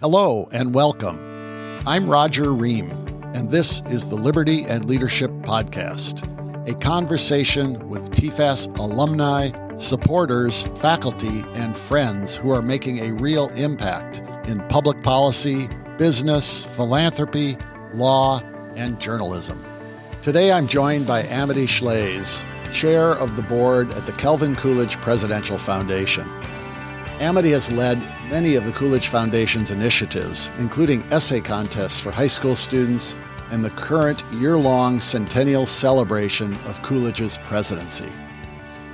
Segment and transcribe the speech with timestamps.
[0.00, 1.18] Hello and welcome.
[1.86, 2.90] I'm Roger Ream,
[3.34, 6.24] and this is the Liberty and Leadership Podcast,
[6.66, 14.22] a conversation with TFAS alumni, supporters, faculty, and friends who are making a real impact
[14.48, 15.68] in public policy,
[15.98, 17.58] business, philanthropy,
[17.92, 18.40] law,
[18.76, 19.62] and journalism.
[20.22, 22.42] Today I'm joined by Amity Shlaes,
[22.72, 26.26] chair of the board at the Calvin Coolidge Presidential Foundation.
[27.20, 32.54] Amity has led many of the Coolidge Foundation's initiatives, including essay contests for high school
[32.54, 33.16] students
[33.50, 38.08] and the current year long centennial celebration of Coolidge's presidency.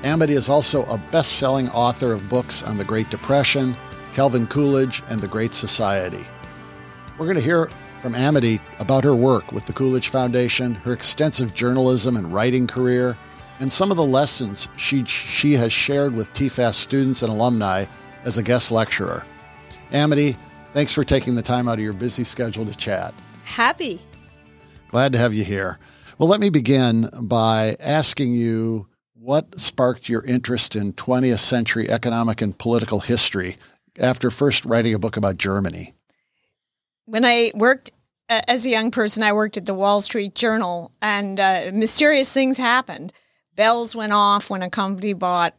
[0.04, 3.76] Amity is also a best selling author of books on the Great Depression,
[4.14, 6.24] Calvin Coolidge, and the Great Society.
[7.18, 7.68] We're going to hear
[8.00, 13.18] from Amity about her work with the Coolidge Foundation, her extensive journalism and writing career,
[13.60, 17.84] and some of the lessons she, she has shared with TFAS students and alumni
[18.26, 19.24] as a guest lecturer.
[19.92, 20.36] Amity,
[20.72, 23.14] thanks for taking the time out of your busy schedule to chat.
[23.44, 24.00] Happy.
[24.88, 25.78] Glad to have you here.
[26.18, 32.42] Well, let me begin by asking you what sparked your interest in 20th century economic
[32.42, 33.56] and political history
[34.00, 35.94] after first writing a book about Germany.
[37.06, 37.92] When I worked
[38.28, 42.58] as a young person, I worked at the Wall Street Journal, and uh, mysterious things
[42.58, 43.12] happened.
[43.54, 45.54] Bells went off when a company bought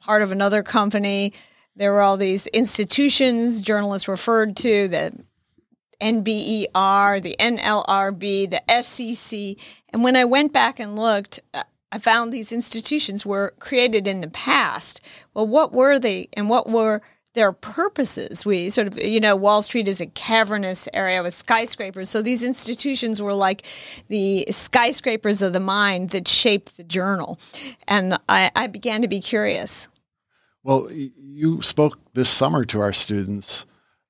[0.00, 1.32] part of another company
[1.76, 5.12] there were all these institutions journalists referred to the
[6.00, 9.56] NBER, the NLRB, the SEC.
[9.90, 14.20] And when I went back and looked, uh, I found these institutions were created in
[14.20, 15.00] the past.
[15.34, 17.00] Well, what were they and what were
[17.34, 18.44] their purposes?
[18.44, 22.10] We sort of, you know, Wall Street is a cavernous area with skyscrapers.
[22.10, 23.66] So these institutions were like
[24.08, 27.38] the skyscrapers of the mind that shaped the journal.
[27.86, 29.88] And I, I began to be curious.
[30.66, 33.66] Well, you spoke this summer to our students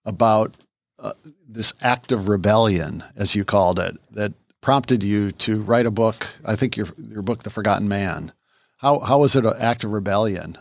[0.06, 0.56] about
[0.98, 1.12] uh,
[1.46, 4.32] this act of rebellion, as you called it, that
[4.62, 6.34] prompted you to write a book.
[6.46, 8.32] I think your your book, The Forgotten Man.
[8.78, 10.56] How how was it an act of rebellion?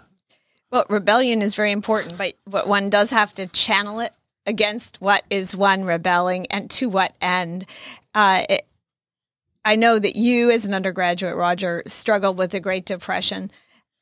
[0.70, 4.12] Well, rebellion is very important, but but one does have to channel it
[4.46, 7.68] against what is one rebelling and to what end.
[8.14, 8.68] Uh, it,
[9.64, 13.50] I know that you, as an undergraduate, Roger, struggled with the Great Depression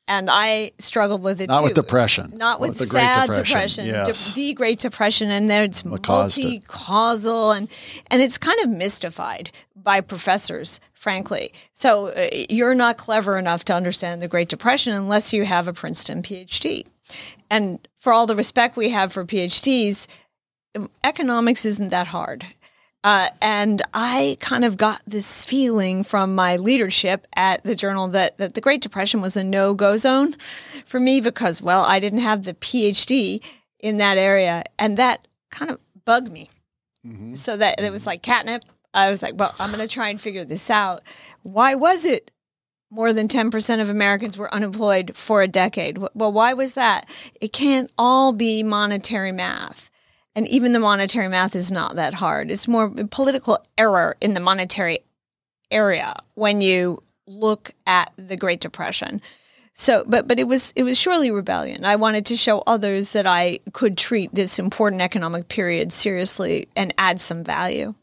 [0.06, 1.64] and I struggled with it not too.
[1.64, 4.34] with depression, not with, with the sad Great depression, depression yes.
[4.34, 7.68] de- the Great Depression, and there's multi-causal, and
[8.08, 11.52] and it's kind of mystified by professors, frankly.
[11.72, 15.72] So uh, you're not clever enough to understand the Great Depression unless you have a
[15.72, 16.86] Princeton PhD.
[17.50, 20.06] And for all the respect we have for PhDs,
[21.02, 22.46] economics isn't that hard.
[23.04, 28.38] Uh, and I kind of got this feeling from my leadership at the journal that,
[28.38, 30.34] that the Great Depression was a no go zone
[30.86, 33.44] for me because, well, I didn't have the PhD
[33.78, 34.64] in that area.
[34.78, 36.48] And that kind of bugged me.
[37.06, 37.34] Mm-hmm.
[37.34, 38.64] So that it was like catnip.
[38.94, 41.02] I was like, well, I'm going to try and figure this out.
[41.42, 42.30] Why was it
[42.90, 45.98] more than 10% of Americans were unemployed for a decade?
[46.14, 47.06] Well, why was that?
[47.38, 49.90] It can't all be monetary math.
[50.36, 52.50] And even the monetary math is not that hard.
[52.50, 55.00] It's more political error in the monetary
[55.70, 59.22] area when you look at the Great Depression.
[59.72, 61.84] So, but but it was it was surely rebellion.
[61.84, 66.94] I wanted to show others that I could treat this important economic period seriously and
[66.96, 67.94] add some value.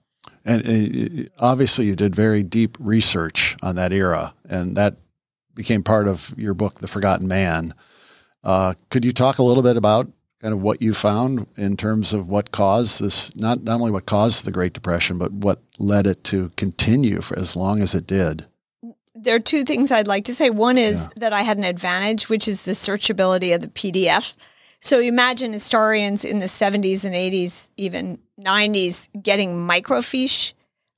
[0.44, 4.98] And uh, obviously, you did very deep research on that era, and that
[5.54, 7.74] became part of your book, The Forgotten Man.
[8.44, 10.12] Uh, could you talk a little bit about
[10.42, 14.06] kind of what you found in terms of what caused this not not only what
[14.06, 18.08] caused the Great Depression, but what led it to continue for as long as it
[18.08, 18.48] did.
[19.14, 20.50] There are two things I'd like to say.
[20.50, 21.10] One is yeah.
[21.18, 24.36] that I had an advantage, which is the searchability of the PDF.
[24.80, 30.54] So imagine historians in the 70s and 80s, even 90s, getting microfiche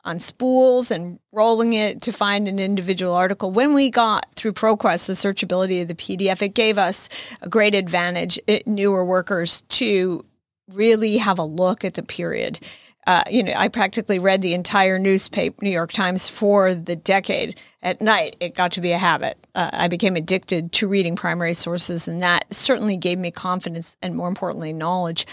[0.06, 3.52] on spools and rolling it to find an individual article.
[3.52, 7.10] When we got through ProQuest, the searchability of the PDF, it gave us
[7.42, 10.26] a great advantage, it, newer workers, to
[10.72, 12.60] really have a look at the period.
[13.06, 17.60] Uh, you know, I practically read the entire newspaper, New York Times, for the decade.
[17.82, 19.46] At night, it got to be a habit.
[19.56, 24.16] Uh, I became addicted to reading primary sources, and that certainly gave me confidence and,
[24.16, 25.28] more importantly, knowledge.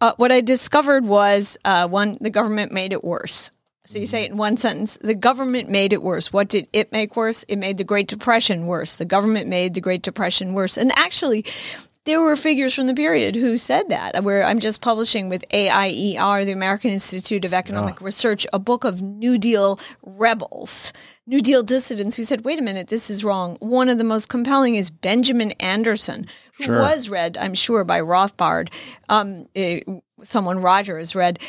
[0.00, 3.50] Uh, what I discovered was uh, one, the government made it worse.
[3.90, 4.98] So you say it in one sentence.
[5.00, 6.32] The government made it worse.
[6.32, 7.44] What did it make worse?
[7.48, 8.98] It made the Great Depression worse.
[8.98, 10.76] The government made the Great Depression worse.
[10.76, 11.44] And actually,
[12.04, 14.22] there were figures from the period who said that.
[14.22, 18.04] Where I'm just publishing with AIER, the American Institute of Economic oh.
[18.04, 20.92] Research, a book of New Deal rebels,
[21.26, 23.56] New Deal dissidents who said, wait a minute, this is wrong.
[23.58, 26.26] One of the most compelling is Benjamin Anderson,
[26.58, 26.78] who sure.
[26.80, 28.72] was read, I'm sure, by Rothbard.
[29.08, 29.82] Um, it,
[30.22, 31.40] someone Roger has read,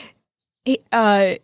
[0.91, 1.35] uh,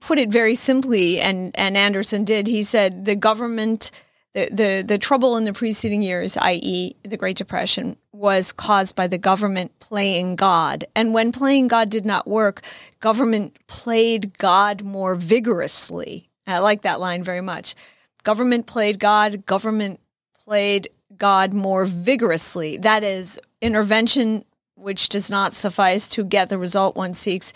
[0.00, 2.46] put it very simply, and, and Anderson did.
[2.46, 3.90] He said the government,
[4.34, 9.06] the, the, the trouble in the preceding years, i.e., the Great Depression, was caused by
[9.06, 10.84] the government playing God.
[10.94, 12.62] And when playing God did not work,
[13.00, 16.28] government played God more vigorously.
[16.46, 17.74] I like that line very much.
[18.22, 20.00] Government played God, government
[20.44, 22.76] played God more vigorously.
[22.78, 24.44] That is, intervention
[24.76, 27.52] which does not suffice to get the result one seeks,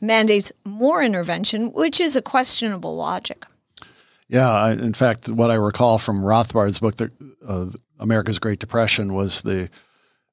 [0.00, 3.44] mandates more intervention, which is a questionable logic.
[4.28, 7.10] Yeah, I, in fact, what I recall from Rothbard's book, the,
[7.46, 7.66] uh,
[7.98, 9.68] America's Great Depression, was the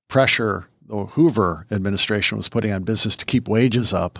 [0.07, 4.19] pressure the Hoover administration was putting on business to keep wages up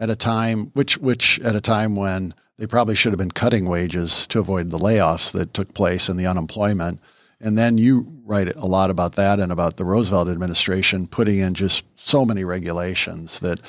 [0.00, 3.66] at a time, which which at a time when they probably should have been cutting
[3.66, 7.00] wages to avoid the layoffs that took place and the unemployment.
[7.40, 11.54] And then you write a lot about that and about the Roosevelt administration putting in
[11.54, 13.60] just so many regulations that,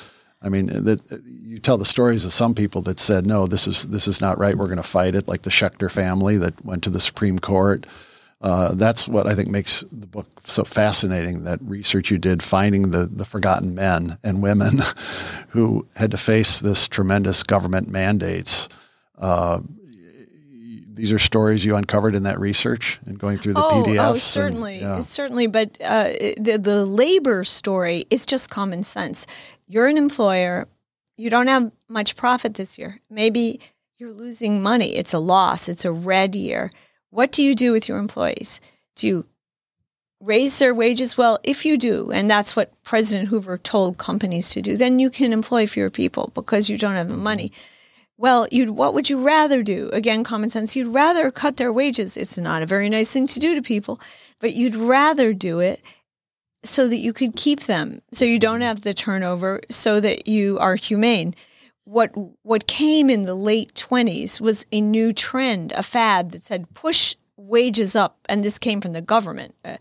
[0.42, 3.84] I mean, that you tell the stories of some people that said, no, this is
[3.88, 4.56] this is not right.
[4.56, 7.86] We're going to fight it, like the Schechter family that went to the Supreme Court.
[8.42, 11.44] Uh, that's what I think makes the book so fascinating.
[11.44, 14.78] That research you did, finding the the forgotten men and women
[15.48, 18.68] who had to face this tremendous government mandates.
[19.18, 19.60] Uh,
[21.00, 24.10] these are stories you uncovered in that research and going through the oh, PDFs.
[24.10, 25.00] Oh, certainly, and, yeah.
[25.00, 25.46] certainly.
[25.46, 29.26] But uh, the the labor story is just common sense.
[29.66, 30.68] You're an employer.
[31.16, 32.98] You don't have much profit this year.
[33.08, 33.60] Maybe
[33.96, 34.94] you're losing money.
[34.94, 35.68] It's a loss.
[35.68, 36.70] It's a red year.
[37.08, 38.60] What do you do with your employees?
[38.94, 39.26] Do you
[40.20, 41.16] raise their wages?
[41.16, 45.08] Well, if you do, and that's what President Hoover told companies to do, then you
[45.08, 47.52] can employ fewer people because you don't have the money.
[48.20, 49.88] Well, you'd what would you rather do?
[49.94, 50.76] Again, common sense.
[50.76, 52.18] You'd rather cut their wages.
[52.18, 53.98] It's not a very nice thing to do to people,
[54.40, 55.80] but you'd rather do it
[56.62, 60.58] so that you could keep them, so you don't have the turnover, so that you
[60.58, 61.34] are humane.
[61.84, 62.10] What
[62.42, 67.16] what came in the late twenties was a new trend, a fad that said push
[67.38, 69.54] wages up, and this came from the government.
[69.64, 69.78] Uh,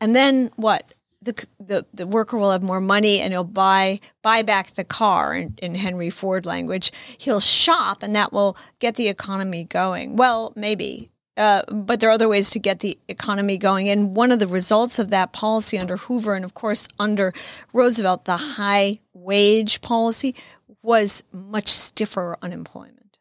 [0.00, 0.92] and then what?
[1.26, 5.34] The, the, the worker will have more money and he'll buy buy back the car
[5.34, 6.90] in, in Henry Ford language.
[7.18, 10.16] He'll shop and that will get the economy going.
[10.16, 11.10] Well, maybe.
[11.36, 13.90] Uh, but there are other ways to get the economy going.
[13.90, 17.34] And one of the results of that policy under Hoover and, of course, under
[17.74, 20.34] Roosevelt, the high wage policy
[20.82, 23.18] was much stiffer unemployment.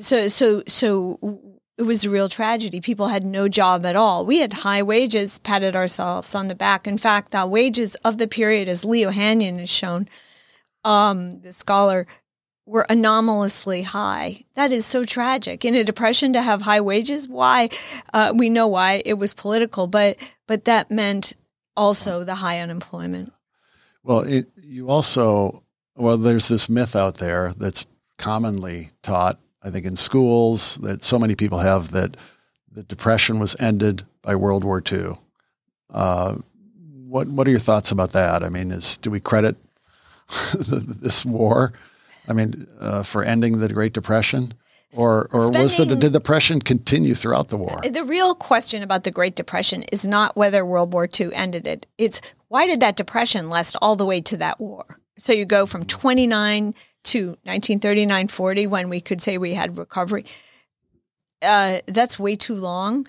[0.00, 2.80] So, so, so it was a real tragedy.
[2.80, 4.24] People had no job at all.
[4.24, 6.86] We had high wages, patted ourselves on the back.
[6.86, 10.08] In fact, the wages of the period, as Lee Ohanian has shown,
[10.84, 12.06] um, the scholar,
[12.64, 14.44] were anomalously high.
[14.54, 15.64] That is so tragic.
[15.64, 17.68] In a depression, to have high wages, why?
[18.12, 19.02] Uh, we know why.
[19.04, 21.34] It was political, but but that meant
[21.76, 23.32] also the high unemployment.
[24.02, 25.62] Well, it, you also
[25.96, 27.86] well, there's this myth out there that's
[28.18, 32.16] commonly taught I think in schools that so many people have that
[32.70, 35.18] the depression was ended by World War II.
[35.90, 36.36] Uh,
[37.06, 38.44] what what are your thoughts about that?
[38.44, 39.56] I mean, is do we credit
[40.54, 41.72] this war?
[42.28, 44.54] I mean, uh, for ending the Great Depression,
[44.96, 47.80] or or Spending, was the did the depression continue throughout the war?
[47.82, 51.86] The real question about the Great Depression is not whether World War II ended it.
[51.98, 55.00] It's why did that depression last all the way to that war?
[55.18, 56.74] So you go from 29
[57.06, 60.24] to 1939 40 when we could say we had recovery.
[61.42, 63.06] Uh, that's way too long.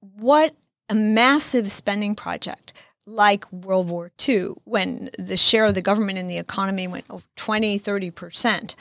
[0.00, 0.54] What
[0.88, 2.72] a massive spending project
[3.08, 7.24] like World War II, when the share of the government in the economy went over
[7.36, 8.74] 20, 30%,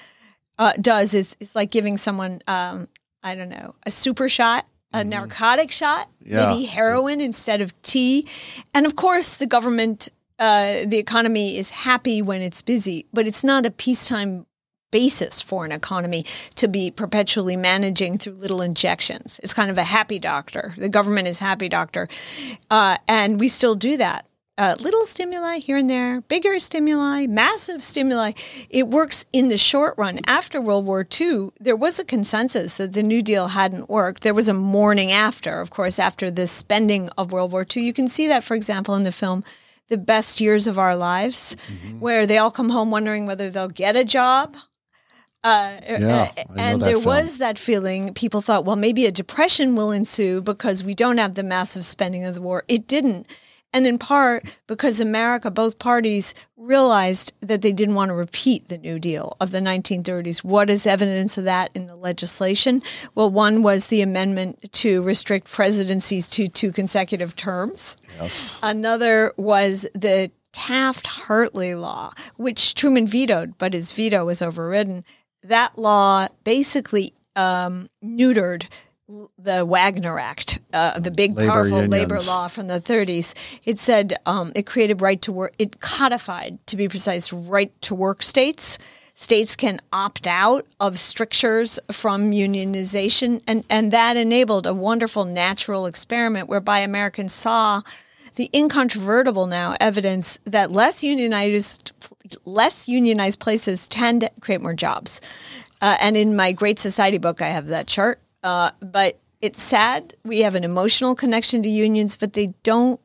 [0.60, 2.90] uh, does is it's like giving someone, um,
[3.24, 5.10] I don't know, a super shot, a mm-hmm.
[5.10, 6.52] narcotic shot, yeah.
[6.52, 8.28] maybe heroin instead of tea.
[8.74, 13.44] And of course, the government, uh, the economy is happy when it's busy, but it's
[13.44, 14.46] not a peacetime
[14.98, 16.26] basis for an economy
[16.56, 19.40] to be perpetually managing through little injections.
[19.44, 20.74] It's kind of a happy doctor.
[20.76, 22.10] The government is happy doctor.
[22.72, 24.26] Uh, and we still do that.
[24.58, 28.32] Uh, little stimuli here and there, bigger stimuli, massive stimuli.
[28.72, 30.20] It works in the short run.
[30.26, 34.24] After World War II, there was a consensus that the New Deal hadn't worked.
[34.24, 37.84] There was a mourning after, of course, after the spending of World War II.
[37.84, 39.44] You can see that, for example, in the film
[39.90, 42.00] The Best Years of Our Lives, mm-hmm.
[42.00, 44.58] where they all come home wondering whether they'll get a job
[45.44, 47.06] uh, yeah, uh, and there film.
[47.06, 48.14] was that feeling.
[48.14, 52.26] People thought, well, maybe a depression will ensue because we don't have the massive spending
[52.26, 52.64] of the war.
[52.68, 53.28] It didn't.
[53.74, 58.78] And in part because America, both parties realized that they didn't want to repeat the
[58.78, 60.44] New Deal of the 1930s.
[60.44, 62.82] What is evidence of that in the legislation?
[63.14, 67.98] Well, one was the amendment to restrict presidencies to two consecutive terms.
[68.20, 68.60] Yes.
[68.64, 75.06] Another was the Taft-Hartley law, which Truman vetoed, but his veto was overridden.
[75.48, 78.68] That law basically um, neutered
[79.38, 81.92] the Wagner Act, uh, the big labor powerful unions.
[81.92, 83.34] labor law from the 30s.
[83.64, 85.54] It said um, it created right to work.
[85.58, 88.78] It codified, to be precise, right to work states.
[89.14, 95.86] States can opt out of strictures from unionization, and, and that enabled a wonderful natural
[95.86, 97.82] experiment whereby Americans saw
[98.36, 101.94] the incontrovertible now evidence that less unionized
[102.46, 105.22] less unionized places tend to create more jobs.
[105.82, 108.20] Uh, and in my Great Society book, I have that chart.
[108.44, 110.16] Uh, but it's sad.
[110.24, 113.00] We have an emotional connection to unions, but they don't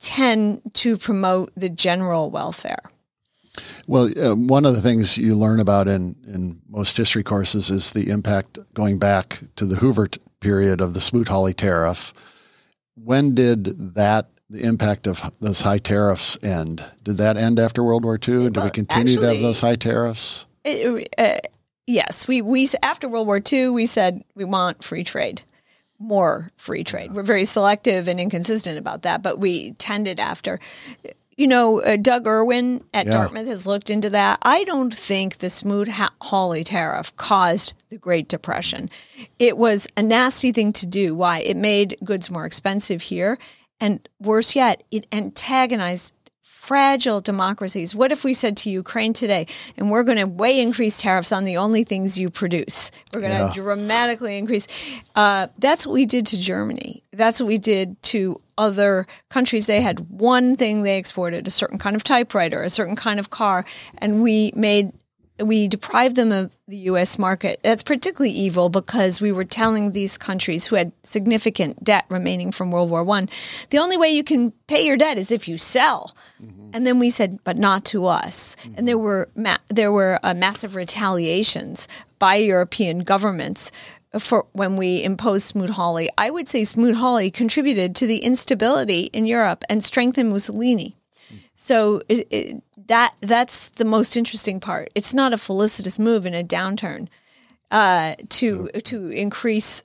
[0.00, 2.82] tend to promote the general welfare.
[3.86, 7.92] Well, uh, one of the things you learn about in, in most history courses is
[7.92, 10.08] the impact going back to the Hoover
[10.40, 12.12] period of the Smoot-Hawley tariff.
[12.94, 16.84] When did that the impact of those high tariffs end?
[17.02, 18.50] Did that end after World War II?
[18.50, 20.46] Did we continue actually, to have those high tariffs?
[20.64, 21.38] It, uh,
[21.86, 25.42] yes, we we after World War II we said we want free trade,
[25.98, 27.06] more free trade.
[27.10, 27.16] Yeah.
[27.16, 30.60] We're very selective and inconsistent about that, but we tended after.
[31.38, 33.12] You know, uh, Doug Irwin at yeah.
[33.12, 34.38] Dartmouth has looked into that.
[34.42, 38.90] I don't think the Smoot-Hawley tariff caused the Great Depression.
[39.38, 41.14] It was a nasty thing to do.
[41.14, 41.40] Why?
[41.40, 43.38] It made goods more expensive here.
[43.82, 47.92] And worse yet, it antagonized fragile democracies.
[47.92, 49.46] What if we said to Ukraine today,
[49.76, 52.92] and we're going to way increase tariffs on the only things you produce?
[53.12, 53.52] We're going to yeah.
[53.52, 54.68] dramatically increase.
[55.16, 57.02] Uh, that's what we did to Germany.
[57.12, 59.66] That's what we did to other countries.
[59.66, 63.30] They had one thing they exported, a certain kind of typewriter, a certain kind of
[63.30, 63.64] car,
[63.98, 64.92] and we made
[65.38, 67.18] we deprived them of the U.S.
[67.18, 67.60] market.
[67.62, 72.70] That's particularly evil because we were telling these countries who had significant debt remaining from
[72.70, 73.28] World War One,
[73.70, 76.14] the only way you can pay your debt is if you sell.
[76.42, 76.70] Mm-hmm.
[76.74, 78.56] And then we said, but not to us.
[78.56, 78.74] Mm-hmm.
[78.76, 83.72] And there were ma- there were uh, massive retaliations by European governments
[84.18, 86.10] for when we imposed Smoot-Hawley.
[86.18, 90.96] I would say Smoot-Hawley contributed to the instability in Europe and strengthened Mussolini.
[91.54, 94.90] So it, it, that that's the most interesting part.
[94.94, 97.08] It's not a felicitous move in a downturn
[97.70, 99.82] uh, to to increase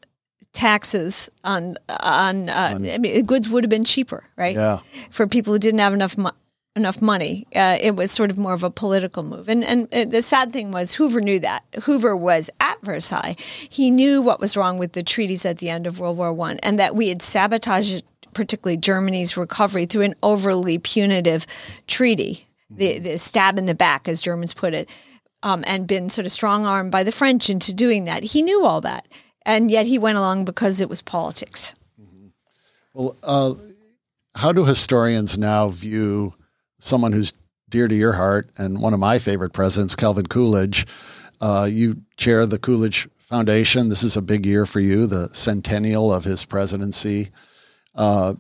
[0.54, 4.56] taxes on on, uh, on, I mean, goods would have been cheaper, right?
[4.56, 4.80] Yeah.
[5.12, 6.32] For people who didn't have enough mo-
[6.76, 9.50] enough money, uh, it was sort of more of a political move.
[9.50, 11.64] And and uh, the sad thing was Hoover knew that.
[11.84, 13.36] Hoover was at Versailles.
[13.70, 16.60] He knew what was wrong with the treaties at the end of World War One,
[16.60, 21.48] and that we had sabotaged particularly Germany's recovery through an overly punitive
[21.88, 24.90] treaty, the, the stab in the back, as Germans put it,
[25.44, 28.24] um, and been sort of strong armed by the French into doing that.
[28.24, 29.08] He knew all that.
[29.46, 31.74] And yet he went along because it was politics.
[32.02, 32.28] Mm-hmm.
[32.94, 33.54] Well, uh,
[34.36, 36.34] how do historians now view
[36.80, 37.34] someone who's
[37.70, 40.86] dear to your heart and one of my favorite presidents, Calvin Coolidge?
[41.40, 43.90] Uh, you chair the Coolidge Foundation.
[43.90, 47.30] This is a big year for you, the centennial of his presidency.
[47.96, 48.34] Uh,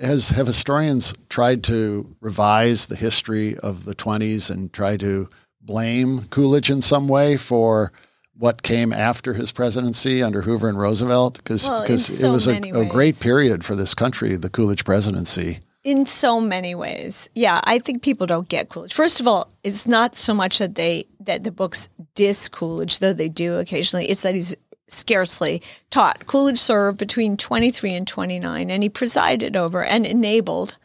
[0.00, 5.28] has have historians tried to revise the history of the 20s and try to
[5.60, 7.92] blame Coolidge in some way for
[8.34, 11.36] what came after his presidency under Hoover and Roosevelt?
[11.36, 15.58] Because well, so it was a, a, great period for this country, the Coolidge presidency.
[15.84, 18.94] In so many ways, yeah, I think people don't get Coolidge.
[18.94, 23.12] First of all, it's not so much that they that the books diss Coolidge, though
[23.12, 24.06] they do occasionally.
[24.06, 24.54] It's that he's
[24.92, 26.26] scarcely taught.
[26.26, 30.78] Coolidge served between 23 and 29, and he presided over and enabled,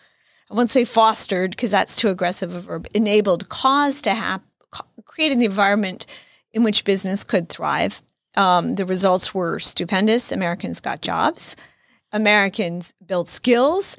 [0.50, 4.48] I won't say fostered because that's too aggressive a verb, enabled, caused to happen,
[5.06, 6.06] creating the environment
[6.54, 8.02] in which business could thrive.
[8.36, 10.32] Um, the results were stupendous.
[10.32, 11.56] Americans got jobs.
[12.12, 13.98] Americans built skills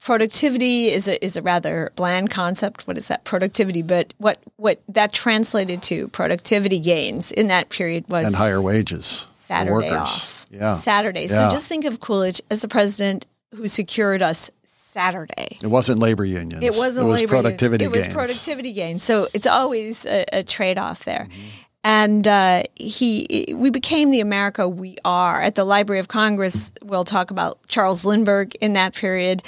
[0.00, 2.86] productivity is a, is a rather bland concept.
[2.86, 3.82] What is that productivity?
[3.82, 9.26] But what, what that translated to productivity gains in that period was and higher wages,
[9.30, 11.22] Saturday off, yeah, Saturday.
[11.22, 11.26] Yeah.
[11.26, 15.58] So just think of Coolidge as the president who secured us Saturday.
[15.62, 16.62] It wasn't labor unions.
[16.62, 18.06] It wasn't it was labor productivity unions.
[18.06, 19.02] It was productivity gains.
[19.02, 21.28] So it's always a, a trade off there.
[21.30, 21.62] Mm-hmm.
[21.84, 25.40] And uh, he, we became the America we are.
[25.40, 29.44] At the Library of Congress, we'll talk about Charles Lindbergh in that period.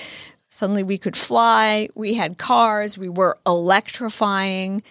[0.51, 1.89] Suddenly we could fly.
[1.95, 2.97] We had cars.
[2.97, 4.83] We were electrifying.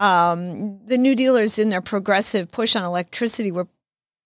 [0.00, 3.68] Um, the New Dealers, in their progressive push on electricity, were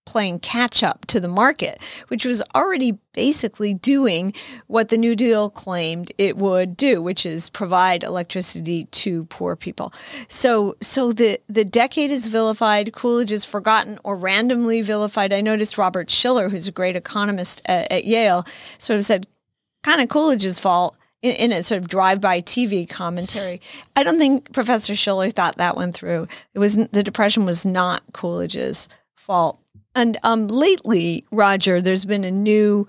[0.05, 4.33] playing catch up to the market, which was already basically doing
[4.67, 9.93] what the New Deal claimed it would do, which is provide electricity to poor people.
[10.27, 12.93] So, so the, the decade is vilified.
[12.93, 15.31] Coolidge is forgotten or randomly vilified.
[15.31, 18.43] I noticed Robert Shiller, who's a great economist at, at Yale,
[18.77, 19.27] sort of said
[19.83, 20.97] kind of Coolidge's fault.
[21.21, 23.61] in, in, a sort of drive-by TV commentary.
[23.95, 26.27] I don't think Professor Shiller thought that one through.
[26.53, 29.59] It was the depression was not Coolidge's fault.
[29.95, 32.87] And um, lately, Roger, there's been a new,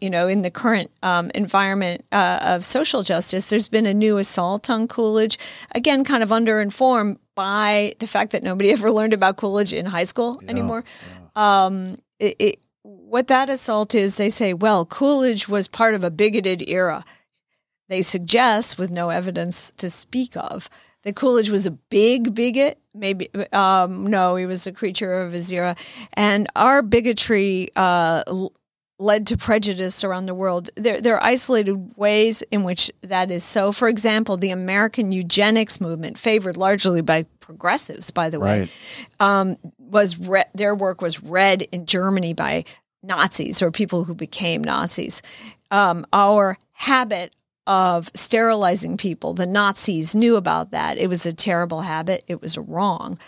[0.00, 4.18] you know, in the current um, environment uh, of social justice, there's been a new
[4.18, 5.38] assault on Coolidge.
[5.74, 10.04] Again, kind of underinformed by the fact that nobody ever learned about Coolidge in high
[10.04, 10.84] school yeah, anymore.
[11.36, 11.66] Yeah.
[11.66, 12.60] Um, it, it,
[13.14, 17.04] what that assault is, they say, well, Coolidge was part of a bigoted era.
[17.88, 20.68] They suggest, with no evidence to speak of,
[21.04, 22.80] that Coolidge was a big bigot.
[22.92, 25.76] Maybe um, no, he was a creature of his era,
[26.14, 28.24] and our bigotry uh,
[28.98, 30.70] led to prejudice around the world.
[30.74, 33.70] There, there are isolated ways in which that is so.
[33.70, 38.70] For example, the American eugenics movement, favored largely by progressives, by the way, right.
[39.20, 42.64] um, was re- their work was read in Germany by
[43.04, 45.22] Nazis or people who became Nazis.
[45.70, 47.34] Um, our habit
[47.66, 49.32] of sterilizing people.
[49.32, 50.98] The Nazis knew about that.
[50.98, 52.24] It was a terrible habit.
[52.26, 53.18] It was wrong.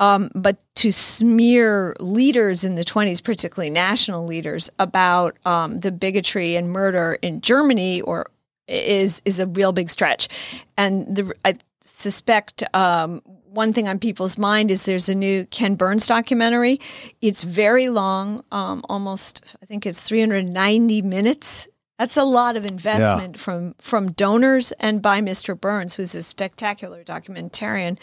[0.00, 6.56] Um, but to smear leaders in the 20s, particularly national leaders, about um, the bigotry
[6.56, 8.26] and murder in Germany or
[8.66, 10.28] is is a real big stretch.
[10.76, 13.22] And the, I suspect um,
[13.54, 16.80] one thing on people's mind is there's a new Ken Burns documentary.
[17.22, 21.68] It's very long, um, almost I think it's 390 minutes.
[21.98, 23.40] That's a lot of investment yeah.
[23.40, 25.58] from from donors and by Mr.
[25.58, 27.98] Burns, who's a spectacular documentarian.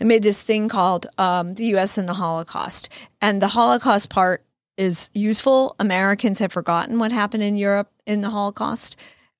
[0.00, 1.98] I made this thing called um, "The U.S.
[1.98, 2.88] and the Holocaust,"
[3.20, 4.44] and the Holocaust part
[4.78, 5.76] is useful.
[5.78, 8.96] Americans have forgotten what happened in Europe in the Holocaust,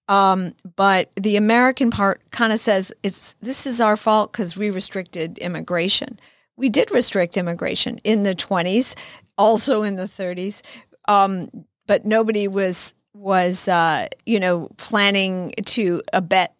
[0.08, 4.70] um, but the American part kind of says it's this is our fault because we
[4.70, 6.18] restricted immigration.
[6.56, 8.96] We did restrict immigration in the 20s,
[9.36, 10.62] also in the 30s.
[11.06, 11.48] Um,
[11.86, 16.54] but nobody was was, uh, you know, planning to abet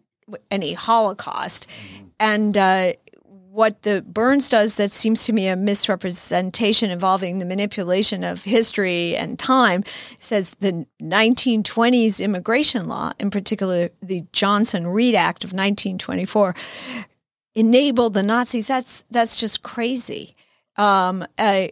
[0.51, 1.67] any Holocaust.
[1.67, 2.05] Mm-hmm.
[2.19, 2.93] And uh,
[3.59, 9.17] what the Burns does that seems to me a misrepresentation involving the manipulation of history
[9.17, 9.83] and time
[10.17, 16.55] says the 1920s immigration law, in particular the Johnson Reed Act of 1924,
[17.53, 18.67] enabled the Nazis.
[18.67, 20.37] That's that's just crazy.
[20.77, 21.67] Um, uh,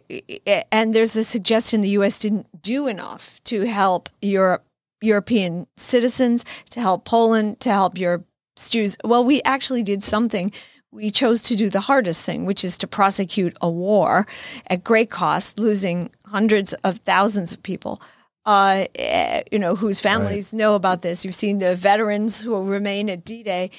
[0.70, 2.18] and there's a suggestion the U.S.
[2.18, 4.66] didn't do enough to help Europe
[5.00, 8.26] European citizens, to help Poland, to help Europe
[8.68, 8.98] Jews.
[9.04, 10.52] Well, we actually did something.
[10.90, 14.26] We chose to do the hardest thing, which is to prosecute a war
[14.68, 18.00] at great cost, losing hundreds of thousands of people.
[18.46, 20.58] Uh, eh, you know, whose families right.
[20.58, 21.22] know about this.
[21.22, 23.70] You've seen the veterans who will remain at D-Day.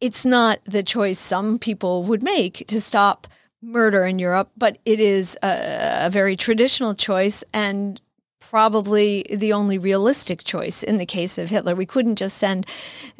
[0.00, 3.28] It's not the choice some people would make to stop
[3.62, 8.00] murder in Europe, but it is a, a very traditional choice, and
[8.40, 11.74] probably the only realistic choice in the case of Hitler.
[11.74, 12.66] We couldn't just send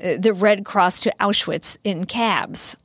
[0.02, 2.76] uh, the Red Cross to Auschwitz in cabs.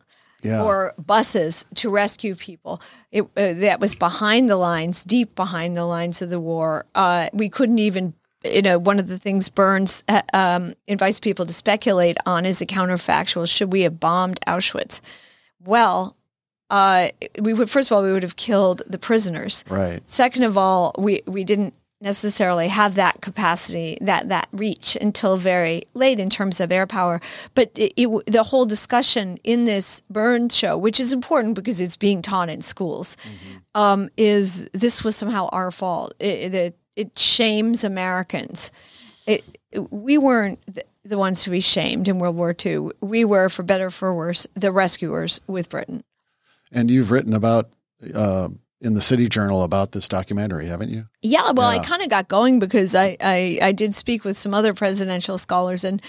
[0.47, 0.63] Yeah.
[0.63, 2.81] Or buses to rescue people.
[3.11, 6.85] It, uh, that was behind the lines, deep behind the lines of the war.
[6.95, 11.45] Uh, we couldn't even you know, one of the things Burns uh, um, invites people
[11.45, 13.49] to speculate on is a counterfactual.
[13.49, 15.01] Should we have bombed Auschwitz?
[15.63, 16.15] Well,
[16.69, 19.63] uh, we would first of all we would have killed the prisoners.
[19.69, 20.01] Right.
[20.09, 25.83] Second of all, we we didn't necessarily have that capacity, that that reach until very
[25.93, 27.19] late in terms of air power.
[27.55, 31.97] But it, it, the whole discussion in this Burns show, which is important because it's
[31.97, 33.81] being taught in schools, mm-hmm.
[33.81, 36.13] um, is this was somehow our fault.
[36.19, 38.71] It, it, it shames Americans.
[39.89, 42.89] we weren't the, the ones to be shamed in World War II.
[43.01, 46.03] We were, for better for worse, the rescuers with Britain.
[46.71, 47.69] And you've written about
[48.13, 48.49] uh,
[48.81, 51.05] in the City Journal about this documentary, haven't you?
[51.21, 51.81] Yeah, well, yeah.
[51.81, 55.37] I kind of got going because I, I, I did speak with some other presidential
[55.37, 56.01] scholars, and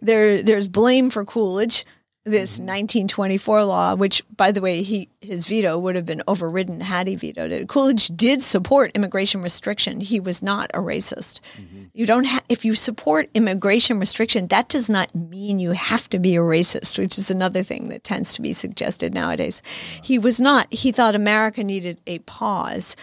[0.00, 1.84] there there's blame for Coolidge
[2.24, 3.68] this 1924 mm-hmm.
[3.68, 7.50] law, which, by the way, he his veto would have been overridden had he vetoed
[7.50, 7.68] it.
[7.68, 10.00] Coolidge did support immigration restriction.
[10.00, 11.40] He was not a racist.
[11.56, 11.84] Mm-hmm.
[11.92, 16.18] You don't ha- if you support immigration restriction, that does not mean you have to
[16.20, 19.62] be a racist, which is another thing that tends to be suggested nowadays.
[20.02, 20.72] He was not.
[20.72, 22.94] He thought America needed a pause.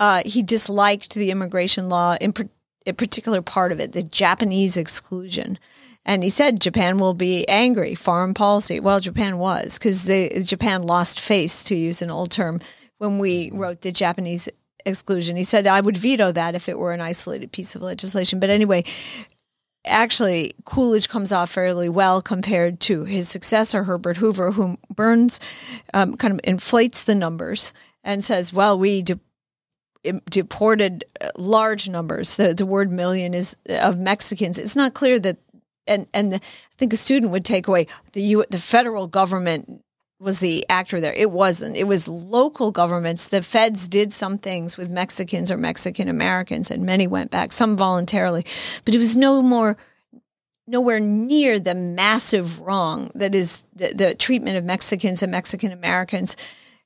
[0.00, 2.48] Uh, he disliked the immigration law in per-
[2.86, 5.58] a particular part of it, the Japanese exclusion.
[6.06, 8.78] And he said Japan will be angry, foreign policy.
[8.78, 10.04] Well, Japan was because
[10.46, 12.60] Japan lost face, to use an old term,
[12.98, 14.48] when we wrote the Japanese
[14.84, 15.36] exclusion.
[15.36, 18.38] He said I would veto that if it were an isolated piece of legislation.
[18.38, 18.84] But anyway,
[19.86, 25.40] actually, Coolidge comes off fairly well compared to his successor, Herbert Hoover, whom Burns
[25.94, 29.20] um, kind of inflates the numbers and says, well, we de-
[30.28, 31.04] deported
[31.36, 32.36] large numbers.
[32.36, 34.58] The, the word million is of Mexicans.
[34.58, 35.38] It's not clear that
[35.86, 39.82] and and the, I think the student would take away the U, the federal government
[40.20, 41.12] was the actor there.
[41.12, 41.76] It wasn't.
[41.76, 43.26] It was local governments.
[43.26, 47.76] The feds did some things with Mexicans or Mexican Americans, and many went back, some
[47.76, 48.44] voluntarily,
[48.84, 49.76] but it was no more
[50.66, 56.36] nowhere near the massive wrong that is the, the treatment of Mexicans and Mexican Americans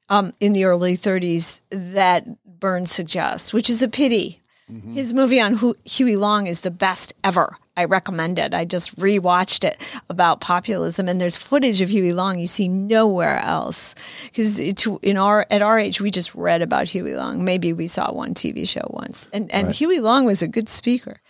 [0.09, 4.41] um, in the early 30s that Burns suggests, which is a pity.
[4.71, 4.93] Mm-hmm.
[4.93, 7.57] His movie on Huey Long is the best ever.
[7.77, 8.55] I recommend it.
[8.55, 13.39] I just rewatched it about populism, and there's footage of Huey Long you see nowhere
[13.39, 13.95] else.
[14.25, 17.45] Because in our at our age, we just read about Huey Long.
[17.45, 19.77] Maybe we saw one TV show once, and and right.
[19.77, 21.21] Huey Long was a good speaker.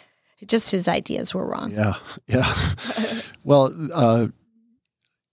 [0.47, 1.71] Just his ideas were wrong.
[1.73, 1.95] Yeah,
[2.27, 2.45] yeah.
[3.45, 4.29] well, uh,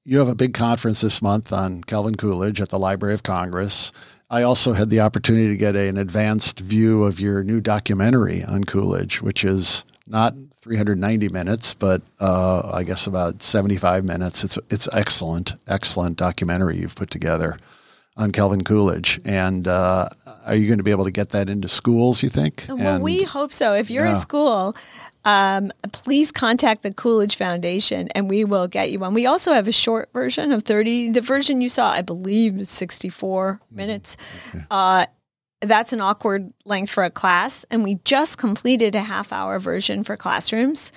[0.03, 3.91] you have a big conference this month on Calvin Coolidge at the Library of Congress.
[4.29, 8.43] I also had the opportunity to get a, an advanced view of your new documentary
[8.43, 14.43] on Coolidge, which is not 390 minutes, but uh, I guess about 75 minutes.
[14.43, 17.55] It's it's excellent, excellent documentary you've put together
[18.17, 19.19] on Calvin Coolidge.
[19.25, 20.09] And uh,
[20.45, 22.23] are you going to be able to get that into schools?
[22.23, 22.65] You think?
[22.67, 23.73] Well, and, we hope so.
[23.73, 24.13] If you're yeah.
[24.13, 24.75] a school
[25.25, 29.13] um, please contact the Coolidge Foundation and we will get you one.
[29.13, 31.09] We also have a short version of 30.
[31.09, 33.75] The version you saw, I believe, is 64 mm-hmm.
[33.75, 34.17] minutes.
[34.49, 34.63] Okay.
[34.69, 35.05] Uh,
[35.61, 37.65] that's an awkward length for a class.
[37.71, 40.91] And we just completed a half hour version for classrooms.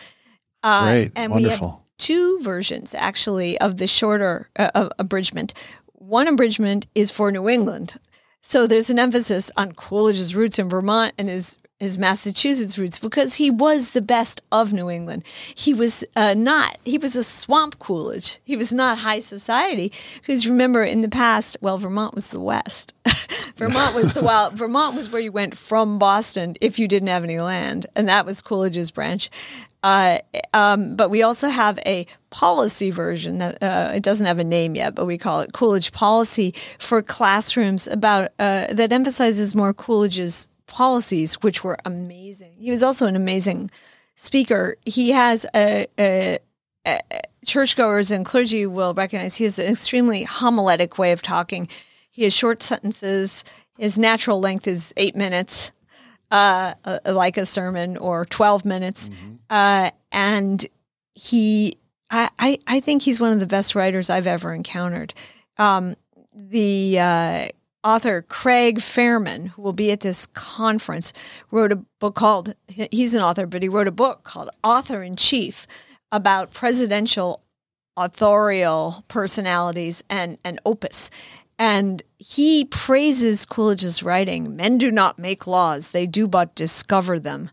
[0.62, 1.12] Uh, Great.
[1.16, 1.66] And Wonderful.
[1.66, 5.54] we have two versions actually of the shorter uh, abridgment.
[5.94, 7.94] One abridgment is for New England.
[8.42, 13.36] So there's an emphasis on Coolidge's roots in Vermont and his his Massachusetts roots because
[13.36, 15.24] he was the best of New England.
[15.54, 18.38] He was uh, not, he was a swamp Coolidge.
[18.44, 19.92] He was not high society.
[20.16, 22.94] Because remember, in the past, well, Vermont was the West.
[23.56, 27.24] Vermont was the wild, Vermont was where you went from Boston if you didn't have
[27.24, 29.30] any land, and that was Coolidge's branch.
[29.82, 30.18] Uh,
[30.54, 34.74] um, but we also have a policy version that uh, it doesn't have a name
[34.74, 40.48] yet, but we call it Coolidge Policy for classrooms about uh, that emphasizes more Coolidge's
[40.68, 42.54] policies, which were amazing.
[42.58, 43.70] He was also an amazing
[44.14, 44.76] speaker.
[44.84, 46.38] He has a, a,
[46.86, 47.00] a
[47.44, 51.68] churchgoers and clergy will recognize he has an extremely homiletic way of talking.
[52.10, 53.44] He has short sentences.
[53.78, 55.72] His natural length is eight minutes,
[56.30, 59.08] uh, uh, like a sermon, or twelve minutes.
[59.08, 59.34] Mm-hmm.
[59.50, 60.66] Uh, and
[61.14, 61.78] he,
[62.10, 65.14] I, I, I, think he's one of the best writers I've ever encountered.
[65.58, 65.96] Um,
[66.34, 67.48] the uh,
[67.84, 71.12] author Craig Fehrman, who will be at this conference,
[71.50, 75.16] wrote a book called, he's an author, but he wrote a book called Author in
[75.16, 75.66] Chief
[76.10, 77.42] about presidential
[77.96, 81.10] authorial personalities and, and opus.
[81.58, 84.54] And he praises Coolidge's writing.
[84.54, 87.50] Men do not make laws, they do but discover them.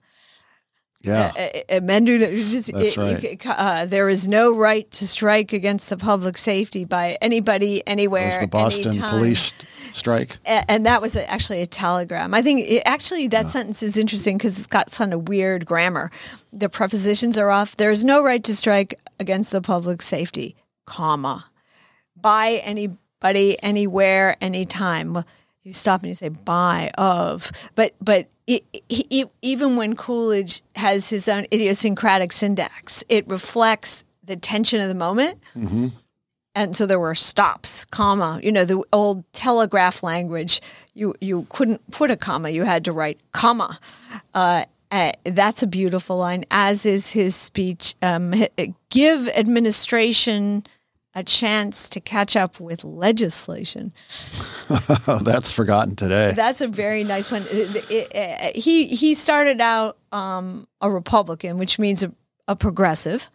[1.05, 1.31] Yeah.
[1.69, 3.45] Uh, just, That's right.
[3.45, 8.23] Uh, there is no right to strike against the public safety by anybody, anywhere.
[8.23, 9.09] It was the Boston anytime.
[9.09, 9.53] police
[9.91, 10.37] strike.
[10.45, 12.33] And, and that was actually a telegram.
[12.33, 13.49] I think it, actually that yeah.
[13.49, 16.11] sentence is interesting because it's got kind of weird grammar.
[16.51, 17.77] The prepositions are off.
[17.77, 21.45] There is no right to strike against the public safety, comma,
[22.19, 25.13] by anybody, anywhere, anytime.
[25.13, 25.25] Well,
[25.63, 31.09] you stop and you say by of, but but it, it, even when Coolidge has
[31.09, 35.39] his own idiosyncratic syntax, it reflects the tension of the moment.
[35.55, 35.87] Mm-hmm.
[36.53, 38.39] And so there were stops, comma.
[38.41, 40.61] You know, the old telegraph language,
[40.93, 43.77] you, you couldn't put a comma, you had to write comma.
[44.33, 47.95] Uh, uh, that's a beautiful line, as is his speech.
[48.01, 48.33] Um,
[48.89, 50.63] give administration
[51.15, 53.93] a chance to catch up with legislation.
[55.07, 56.33] That's forgotten today.
[56.35, 57.43] That's a very nice one.
[57.49, 62.11] It, it, it, he he started out um, a Republican, which means a,
[62.49, 63.29] a progressive.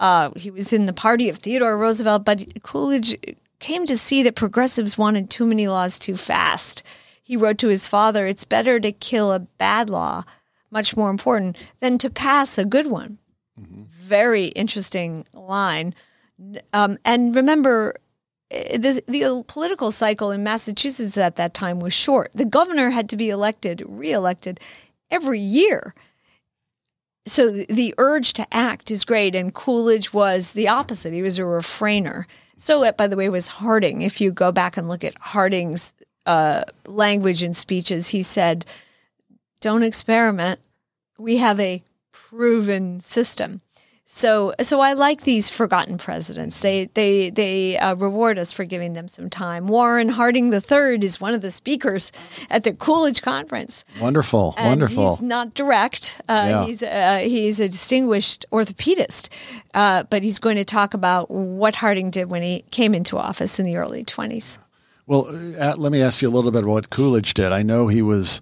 [0.00, 3.16] Uh, he was in the party of Theodore Roosevelt, but Coolidge
[3.60, 6.82] came to see that progressives wanted too many laws too fast.
[7.22, 10.24] He wrote to his father, "It's better to kill a bad law,
[10.72, 13.18] much more important, than to pass a good one."
[13.60, 13.82] Mm-hmm.
[13.88, 15.94] Very interesting line.
[16.72, 17.96] Um, and remember,
[18.50, 22.30] eh, the, the political cycle in Massachusetts at that time was short.
[22.34, 24.60] The governor had to be elected, reelected
[25.10, 25.94] every year.
[27.26, 31.12] So the, the urge to act is great, and Coolidge was the opposite.
[31.12, 32.26] He was a refrainer.
[32.56, 34.02] So, it, by the way, was Harding.
[34.02, 35.94] If you go back and look at Harding's
[36.26, 38.66] uh, language and speeches, he said,
[39.60, 40.60] "Don't experiment.
[41.18, 43.60] We have a proven system."
[44.04, 46.60] So, so I like these forgotten presidents.
[46.60, 49.68] They they they uh, reward us for giving them some time.
[49.68, 52.10] Warren Harding III is one of the speakers
[52.50, 53.84] at the Coolidge conference.
[54.00, 55.16] Wonderful, and wonderful.
[55.16, 56.20] He's not direct.
[56.28, 56.66] Uh, yeah.
[56.66, 59.28] He's uh, he's a distinguished orthopedist,
[59.72, 63.60] uh, but he's going to talk about what Harding did when he came into office
[63.60, 64.58] in the early twenties.
[65.06, 65.26] Well,
[65.60, 67.52] uh, let me ask you a little bit about what Coolidge did.
[67.52, 68.40] I know he was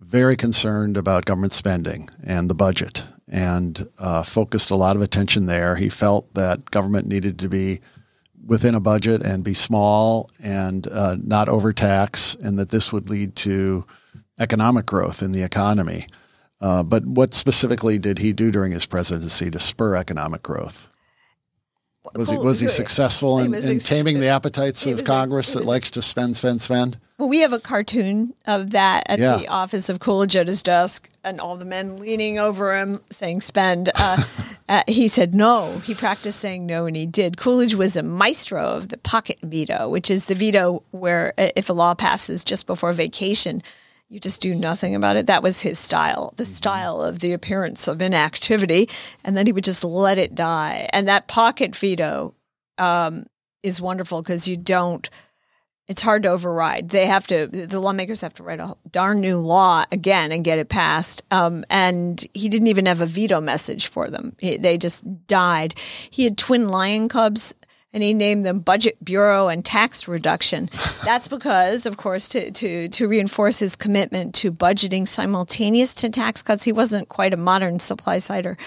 [0.00, 5.46] very concerned about government spending and the budget and uh, focused a lot of attention
[5.46, 5.76] there.
[5.76, 7.80] He felt that government needed to be
[8.44, 13.34] within a budget and be small and uh, not overtax, and that this would lead
[13.36, 13.82] to
[14.38, 16.06] economic growth in the economy.
[16.60, 20.88] Uh, but what specifically did he do during his presidency to spur economic growth?
[22.14, 26.02] Was he was he successful in, in taming the appetites of Congress that likes to
[26.02, 26.98] spend, spend, spend?
[27.18, 29.38] Well, we have a cartoon of that at yeah.
[29.38, 33.40] the office of Coolidge at his desk, and all the men leaning over him saying
[33.40, 34.22] "spend." Uh,
[34.68, 35.78] uh, he said no.
[35.78, 37.38] He practiced saying no, and he did.
[37.38, 41.72] Coolidge was a maestro of the pocket veto, which is the veto where if a
[41.72, 43.62] law passes just before vacation,
[44.10, 45.26] you just do nothing about it.
[45.26, 46.52] That was his style, the mm-hmm.
[46.52, 48.90] style of the appearance of inactivity,
[49.24, 50.90] and then he would just let it die.
[50.92, 52.34] And that pocket veto
[52.76, 53.24] um,
[53.62, 55.08] is wonderful because you don't
[55.88, 56.88] it's hard to override.
[56.88, 60.58] They have to, the lawmakers have to write a darn new law again and get
[60.58, 61.22] it passed.
[61.30, 64.34] Um, and he didn't even have a veto message for them.
[64.38, 65.78] He, they just died.
[65.78, 67.54] He had twin lion cubs
[67.92, 70.68] and he named them Budget Bureau and Tax Reduction.
[71.04, 76.42] That's because, of course, to, to, to reinforce his commitment to budgeting simultaneous to tax
[76.42, 78.58] cuts, he wasn't quite a modern supply sider.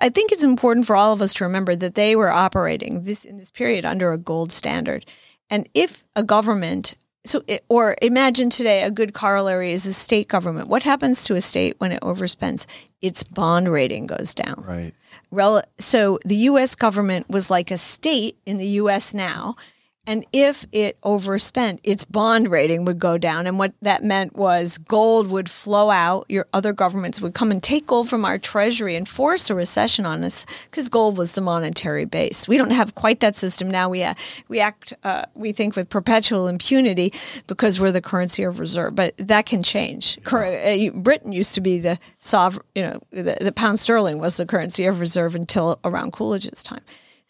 [0.00, 3.24] I think it's important for all of us to remember that they were operating this
[3.24, 5.04] in this period under a gold standard.
[5.52, 6.94] And if a government,
[7.26, 10.68] so it, or imagine today a good corollary is a state government.
[10.68, 12.64] What happens to a state when it overspends?
[13.02, 14.64] Its bond rating goes down.
[14.66, 14.92] Right.
[15.30, 16.74] Rel- so the U.S.
[16.74, 19.12] government was like a state in the U.S.
[19.12, 19.56] now,
[20.04, 23.46] and if it overspent, its bond rating would go down.
[23.46, 26.26] And what that meant was gold would flow out.
[26.28, 30.04] Your other governments would come and take gold from our treasury and force a recession
[30.04, 32.48] on us because gold was the monetary base.
[32.48, 33.88] We don't have quite that system now.
[33.88, 34.14] We, uh,
[34.48, 37.12] we act, uh, we think with perpetual impunity
[37.46, 40.18] because we're the currency of reserve, but that can change.
[40.26, 44.46] Uh, Britain used to be the sovereign, you know, the, the pound sterling was the
[44.46, 46.82] currency of reserve until around Coolidge's time.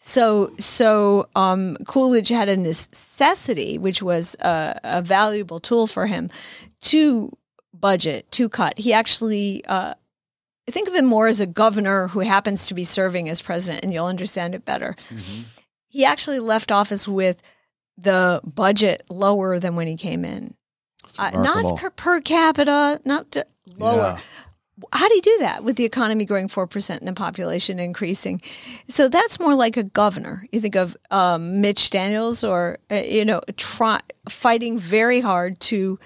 [0.05, 6.29] So, so um, Coolidge had a necessity, which was a, a, valuable tool for him
[6.81, 7.31] to
[7.73, 8.77] budget, to cut.
[8.77, 9.93] He actually, uh,
[10.69, 13.93] think of him more as a governor who happens to be serving as president, and
[13.93, 14.97] you'll understand it better.
[15.07, 15.43] Mm-hmm.
[15.87, 17.41] He actually left office with
[17.97, 20.53] the budget lower than when he came in.
[21.17, 23.37] Uh, not per, per, capita, not
[23.77, 23.95] lower.
[23.95, 24.19] Yeah
[24.91, 28.41] how do you do that with the economy growing 4% and the population increasing?
[28.87, 30.47] So that's more like a governor.
[30.51, 35.99] You think of um, Mitch Daniels or, uh, you know, try, fighting very hard to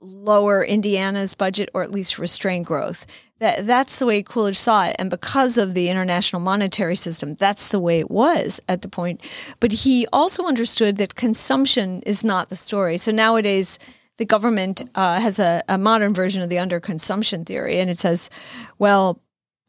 [0.00, 3.06] lower Indiana's budget or at least restrain growth.
[3.38, 4.96] That, that's the way Coolidge saw it.
[4.98, 9.20] And because of the international monetary system, that's the way it was at the point.
[9.58, 12.98] But he also understood that consumption is not the story.
[12.98, 13.78] So nowadays,
[14.22, 18.30] the government uh, has a, a modern version of the underconsumption theory, and it says,
[18.78, 19.20] well,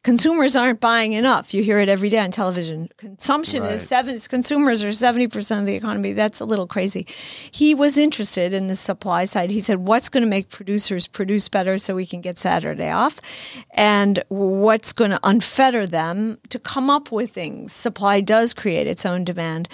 [0.04, 1.56] consumers aren't buying enough.
[1.56, 2.88] You hear it every day on television.
[2.98, 3.72] Consumption right.
[3.72, 4.20] is seven.
[4.20, 6.14] Consumers are seventy percent of the economy.
[6.14, 7.08] That's a little crazy.
[7.52, 9.50] He was interested in the supply side.
[9.50, 13.20] He said, "What's going to make producers produce better so we can get Saturday off,
[13.72, 17.74] and what's going to unfetter them to come up with things?
[17.74, 19.68] Supply does create its own demand."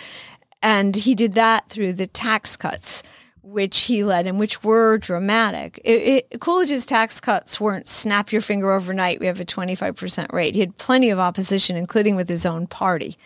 [0.62, 3.04] And he did that through the tax cuts
[3.50, 5.80] which he led and which were dramatic.
[5.84, 9.20] It, it, Coolidge's tax cuts weren't snap your finger overnight.
[9.20, 10.56] We have a 25% rate.
[10.56, 13.18] He had plenty of opposition, including with his own party,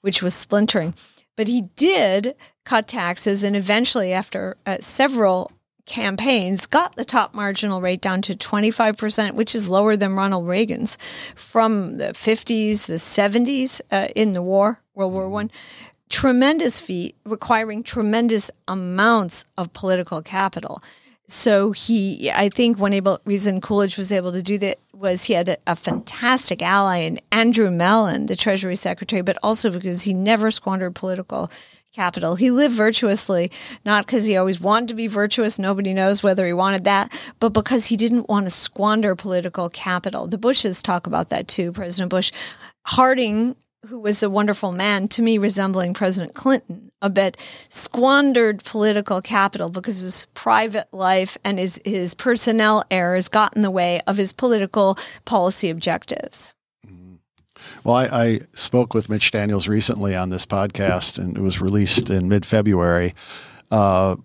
[0.00, 0.94] which was splintering.
[1.36, 5.50] But he did cut taxes and eventually, after uh, several
[5.86, 10.96] campaigns, got the top marginal rate down to 25%, which is lower than Ronald Reagan's
[11.34, 15.50] from the 50s, the 70s uh, in the war, World War One
[16.12, 20.82] tremendous feat requiring tremendous amounts of political capital.
[21.26, 25.32] So he, I think one able, reason Coolidge was able to do that was he
[25.32, 30.12] had a, a, fantastic ally in Andrew Mellon, the Treasury Secretary, but also because he
[30.12, 31.50] never squandered political
[31.94, 32.34] capital.
[32.36, 33.50] He lived virtuously,
[33.86, 35.58] not because he always wanted to be virtuous.
[35.58, 40.26] Nobody knows whether he wanted that, but because he didn't want to squander political capital.
[40.26, 41.72] The Bushes talk about that too.
[41.72, 42.32] President Bush,
[42.84, 43.54] Harding
[43.88, 47.36] who was a wonderful man, to me resembling President Clinton a bit,
[47.68, 53.70] squandered political capital because his private life and his, his personnel errors got in the
[53.70, 56.54] way of his political policy objectives.
[56.86, 57.14] Mm-hmm.
[57.82, 62.08] Well, I, I, spoke with Mitch Daniels recently on this podcast, and it was released
[62.08, 63.14] in mid February.
[63.70, 64.16] Uh,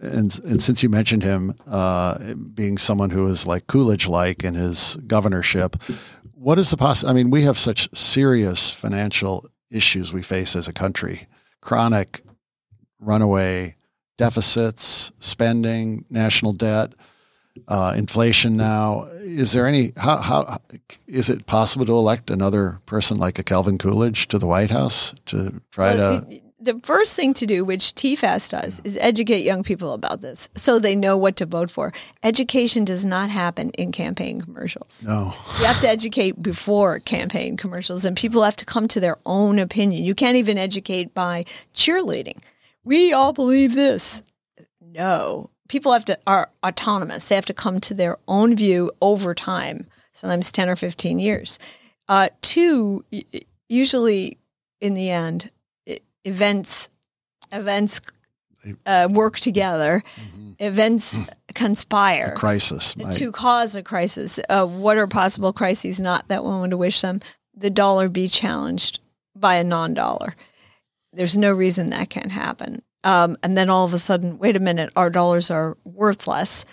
[0.00, 4.54] and, and since you mentioned him uh, being someone who is like Coolidge like in
[4.54, 5.76] his governorship,
[6.44, 7.04] what is the poss?
[7.04, 11.26] I mean, we have such serious financial issues we face as a country
[11.62, 12.20] chronic
[13.00, 13.74] runaway
[14.18, 16.92] deficits, spending, national debt.
[17.68, 19.04] Uh, inflation now.
[19.20, 19.92] Is there any?
[19.96, 20.58] How, how
[21.06, 25.14] is it possible to elect another person like a Calvin Coolidge to the White House
[25.26, 26.42] to try to?
[26.64, 30.78] The first thing to do, which TFAS does, is educate young people about this so
[30.78, 31.92] they know what to vote for.
[32.22, 35.04] Education does not happen in campaign commercials.
[35.06, 35.34] No.
[35.58, 39.58] You have to educate before campaign commercials, and people have to come to their own
[39.58, 40.04] opinion.
[40.04, 42.38] You can't even educate by cheerleading.
[42.82, 44.22] We all believe this.
[44.80, 45.50] No.
[45.68, 47.28] People have to are autonomous.
[47.28, 51.58] They have to come to their own view over time, sometimes 10 or 15 years.
[52.08, 53.04] Uh, two,
[53.68, 54.38] usually
[54.80, 55.50] in the end,
[56.24, 56.90] events
[57.52, 58.00] events
[58.86, 60.02] uh, work together.
[60.16, 60.52] Mm-hmm.
[60.58, 61.18] Events
[61.54, 62.32] conspire.
[62.32, 64.40] A crisis to cause a crisis.
[64.48, 66.00] Uh, what are possible crises?
[66.00, 67.20] Not that one would wish them.
[67.54, 69.00] The dollar be challenged
[69.36, 70.34] by a non-dollar.
[71.12, 72.82] There's no reason that can't happen.
[73.04, 76.64] Um, and then all of a sudden, wait a minute, our dollars are worthless.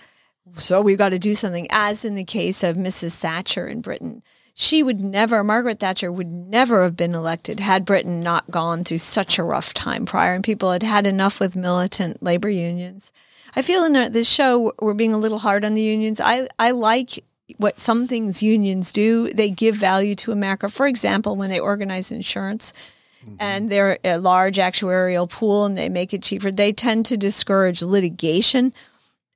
[0.57, 1.67] So we've got to do something.
[1.69, 3.17] As in the case of Mrs.
[3.17, 8.19] Thatcher in Britain, she would never, Margaret Thatcher would never have been elected had Britain
[8.21, 12.21] not gone through such a rough time prior and people had had enough with militant
[12.21, 13.11] labor unions.
[13.55, 16.21] I feel in this show we're being a little hard on the unions.
[16.21, 17.23] I, I like
[17.57, 19.29] what some things unions do.
[19.29, 20.69] They give value to America.
[20.69, 22.73] For example, when they organize insurance,
[23.21, 23.35] Mm-hmm.
[23.39, 26.49] and they're a large actuarial pool and they make it cheaper.
[26.49, 28.73] They tend to discourage litigation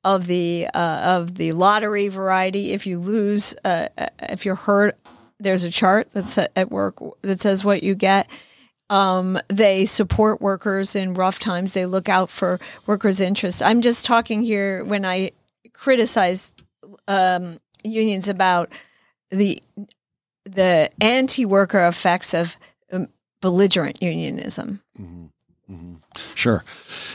[0.04, 2.72] of the uh, of the lottery variety.
[2.72, 4.98] If you lose, uh, uh if you're hurt
[5.46, 8.28] there's a chart that's at work that says what you get.
[8.90, 11.74] Um, they support workers in rough times.
[11.74, 13.62] They look out for workers' interests.
[13.62, 15.32] I'm just talking here when I
[15.72, 16.56] criticize
[17.08, 18.72] um, unions about
[19.30, 19.62] the
[20.46, 22.58] the anti-worker effects of
[22.92, 23.08] um,
[23.42, 24.82] belligerent unionism.
[25.00, 25.26] Mm-hmm.
[25.72, 25.96] Mm-hmm.
[26.34, 26.64] Sure.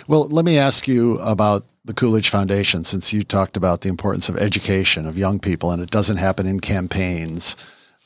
[0.07, 4.29] Well, let me ask you about the Coolidge Foundation, since you talked about the importance
[4.29, 7.57] of education of young people, and it doesn't happen in campaigns.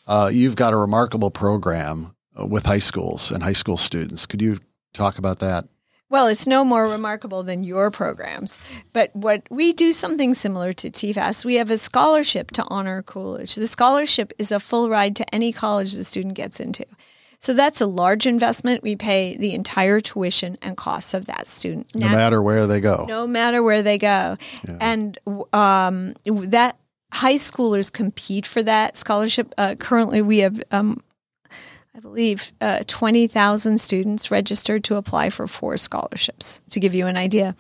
[0.07, 4.27] Uh, you've got a remarkable program uh, with high schools and high school students.
[4.27, 4.59] Could you
[4.93, 5.67] talk about that?
[6.11, 8.59] Well, it's no more remarkable than your programs,
[8.93, 11.45] but what we do something similar to TFAS.
[11.45, 13.57] We have a scholarship to honor Coolidge.
[13.57, 16.85] The scholarship is a full ride to any college the student gets into.
[17.39, 18.83] So that's a large investment.
[18.83, 23.07] We pay the entire tuition and costs of that student, no matter where they go.
[23.09, 24.79] No matter where they go, yeah.
[24.81, 25.19] and
[25.53, 26.77] um, that
[27.15, 29.55] high schoolers compete for that scholarship.
[29.57, 31.01] Uh, currently, we have, um,
[31.95, 37.17] I believe, uh, 20,000 students registered to apply for four scholarships, to give you an
[37.17, 37.55] idea.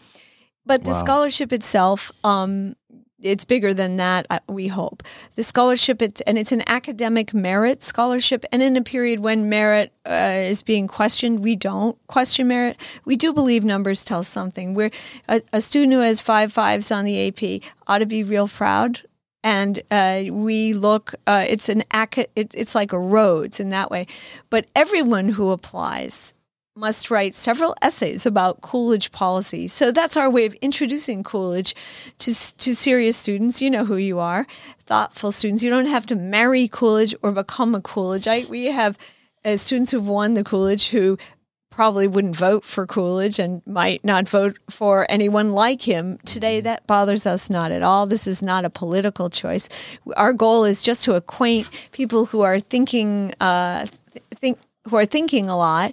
[0.67, 0.97] But the wow.
[1.05, 2.75] scholarship itself, um,
[3.23, 5.05] it's bigger than that, we hope.
[5.37, 8.45] The scholarship, it's, and it's an academic merit scholarship.
[8.51, 12.77] And in a period when merit uh, is being questioned, we don't question merit.
[13.05, 14.75] We do believe numbers tell something.
[14.75, 14.91] We're
[15.29, 19.03] a, a student who has five fives on the AP ought to be real proud
[19.45, 21.15] and uh, we look.
[21.27, 24.07] Uh, it's an it, it's like a Rhodes in that way,
[24.51, 26.35] but everyone who applies
[26.77, 29.69] must write several essays about Coolidge policy.
[29.69, 31.75] So that's our way of introducing Coolidge
[32.19, 33.61] to to serious students.
[33.63, 34.47] You know who you are,
[34.87, 35.63] thoughtful students.
[35.63, 38.49] You don't have to marry Coolidge or become a Coolidgeite.
[38.49, 38.99] We have
[39.45, 41.19] uh, students who've won the Coolidge who
[41.75, 46.19] probably wouldn't vote for Coolidge and might not vote for anyone like him.
[46.25, 46.67] Today, mm-hmm.
[46.67, 48.07] that bothers us not at all.
[48.07, 49.69] This is not a political choice.
[50.17, 53.87] Our goal is just to acquaint people who are thinking, uh,
[54.31, 54.59] think,
[54.89, 55.93] who are thinking a lot.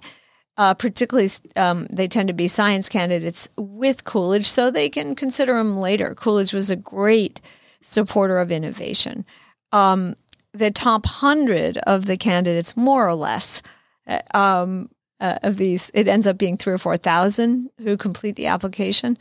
[0.58, 5.58] Uh, particularly, um, they tend to be science candidates with Coolidge, so they can consider
[5.58, 6.14] him later.
[6.14, 7.40] Coolidge was a great
[7.80, 9.24] supporter of innovation.
[9.72, 10.14] Um,
[10.52, 13.62] the top hundred of the candidates, more or less,
[14.06, 14.90] uh, um,
[15.22, 19.16] uh, of these, it ends up being three or 4,000 who complete the application,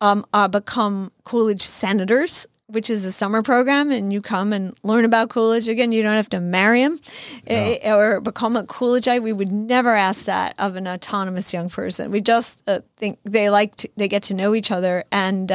[0.00, 3.90] um, uh, become Coolidge senators, which is a summer program.
[3.90, 5.66] And you come and learn about Coolidge.
[5.66, 7.00] Again, you don't have to marry him
[7.48, 7.56] no.
[7.56, 9.22] Eh, or become a Coolidgeite.
[9.22, 12.10] We would never ask that of an autonomous young person.
[12.10, 15.50] We just uh, think they like to, they get to know each other and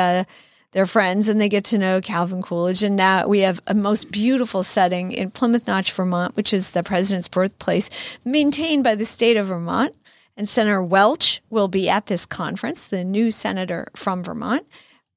[0.74, 2.84] they're friends and they get to know Calvin Coolidge.
[2.84, 6.84] And now we have a most beautiful setting in Plymouth Notch, Vermont, which is the
[6.84, 7.90] president's birthplace,
[8.26, 9.96] maintained by the state of Vermont.
[10.36, 14.66] And Senator Welch will be at this conference, the new senator from Vermont.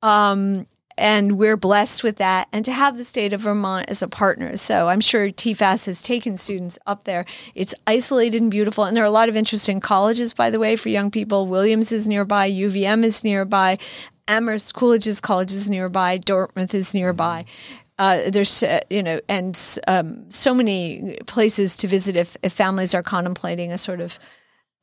[0.03, 0.67] Um,
[0.99, 4.57] and we're blessed with that and to have the state of Vermont as a partner.
[4.57, 7.27] So I'm sure TFAS has taken students up there.
[7.55, 8.85] It's isolated and beautiful.
[8.85, 11.47] And there are a lot of interesting colleges, by the way, for young people.
[11.47, 13.79] Williams is nearby, UVM is nearby,
[14.29, 17.45] Amherst Coolidge's College is nearby, Dartmouth is nearby.
[17.99, 22.95] Uh, there's, uh, you know, and um, so many places to visit if, if families
[22.95, 24.19] are contemplating a sort of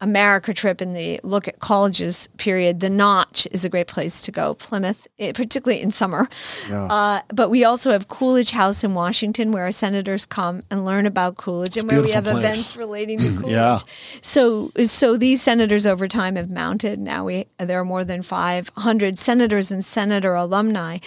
[0.03, 4.31] America trip in the look at colleges period, the Notch is a great place to
[4.31, 4.53] go.
[4.55, 6.27] Plymouth, eh, particularly in summer.
[6.69, 6.83] Yeah.
[6.85, 11.05] Uh, but we also have Coolidge House in Washington, where our senators come and learn
[11.05, 12.37] about Coolidge, it's and where we have place.
[12.37, 13.51] events relating to Coolidge.
[13.51, 13.77] yeah.
[14.21, 16.99] So, so these senators over time have mounted.
[16.99, 20.97] Now we there are more than 500 senators and senator alumni,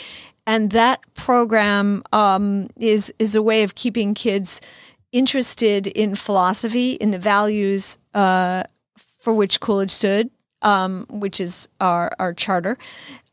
[0.47, 4.63] and that program um, is is a way of keeping kids
[5.13, 7.99] interested in philosophy, in the values.
[8.15, 8.63] Uh,
[9.27, 10.31] for which Coolidge stood,
[10.63, 12.79] um, which is our, our charter,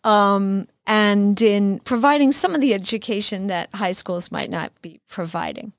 [0.03, 5.71] um, and in providing some of the education that high schools might not be providing.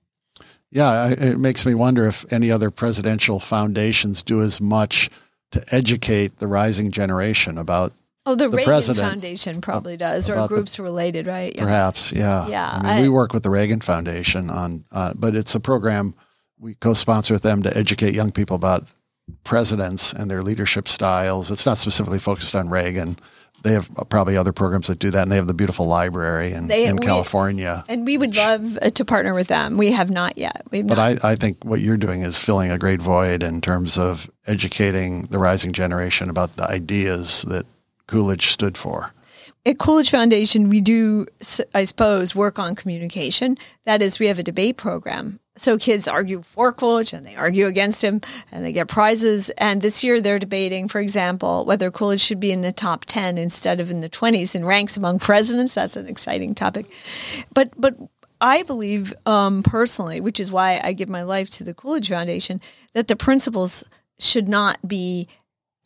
[0.71, 5.11] Yeah, it makes me wonder if any other presidential foundations do as much
[5.51, 7.93] to educate the rising generation about
[8.25, 11.53] Oh, the, the Reagan president, Foundation probably does, or groups the, related, right?
[11.57, 11.65] Yeah.
[11.65, 12.47] Perhaps, yeah.
[12.47, 12.71] Yeah.
[12.71, 16.15] I mean, I, we work with the Reagan Foundation on, uh, but it's a program
[16.61, 18.87] we co-sponsor with them to educate young people about
[19.45, 21.51] presidents and their leadership styles.
[21.51, 23.19] It's not specifically focused on Reagan.
[23.63, 26.67] They have probably other programs that do that, and they have the beautiful library in,
[26.67, 27.83] they, in we, California.
[27.89, 29.79] And we would which, love uh, to partner with them.
[29.79, 30.63] We have not yet.
[30.71, 31.25] We've but not.
[31.25, 35.23] I, I think what you're doing is filling a great void in terms of educating
[35.27, 37.65] the rising generation about the ideas that
[38.07, 39.15] Coolidge stood for
[39.67, 41.27] at Coolidge Foundation, we do,
[41.75, 43.57] I suppose, work on communication.
[43.85, 45.41] That is, we have a debate program.
[45.57, 49.51] So kids argue for Coolidge and they argue against him and they get prizes.
[49.51, 53.39] And this year they're debating, for example, whether Coolidge should be in the top 10
[53.39, 55.75] instead of in the 20s in ranks among presidents.
[55.75, 56.87] That's an exciting topic.
[57.55, 57.95] But, but
[58.41, 62.61] I believe um, personally, which is why I give my life to the Coolidge Foundation,
[62.93, 63.85] that the principles
[64.19, 65.29] should not be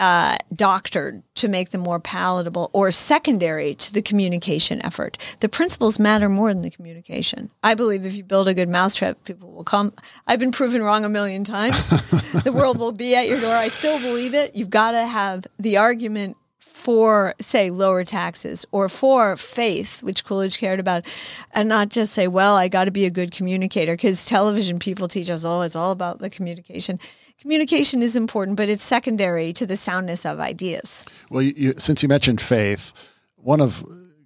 [0.00, 5.18] uh, doctored to make them more palatable or secondary to the communication effort.
[5.40, 7.50] The principles matter more than the communication.
[7.62, 9.92] I believe if you build a good mousetrap, people will come.
[10.26, 11.88] I've been proven wrong a million times.
[12.44, 13.54] the world will be at your door.
[13.54, 14.54] I still believe it.
[14.54, 20.58] You've got to have the argument for, say, lower taxes or for faith, which Coolidge
[20.58, 21.04] cared about,
[21.52, 25.08] and not just say, well, I got to be a good communicator because television people
[25.08, 27.00] teach us, oh, it's all about the communication
[27.40, 31.04] communication is important, but it's secondary to the soundness of ideas.
[31.30, 32.92] Well, you, you, since you mentioned faith,
[33.36, 33.84] one of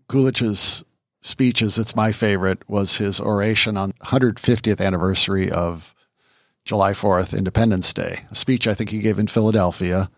[0.09, 0.85] Coolidge's
[1.21, 5.95] speeches that's my favorite was his oration on 150th anniversary of
[6.65, 10.11] July 4th, Independence Day, a speech I think he gave in Philadelphia.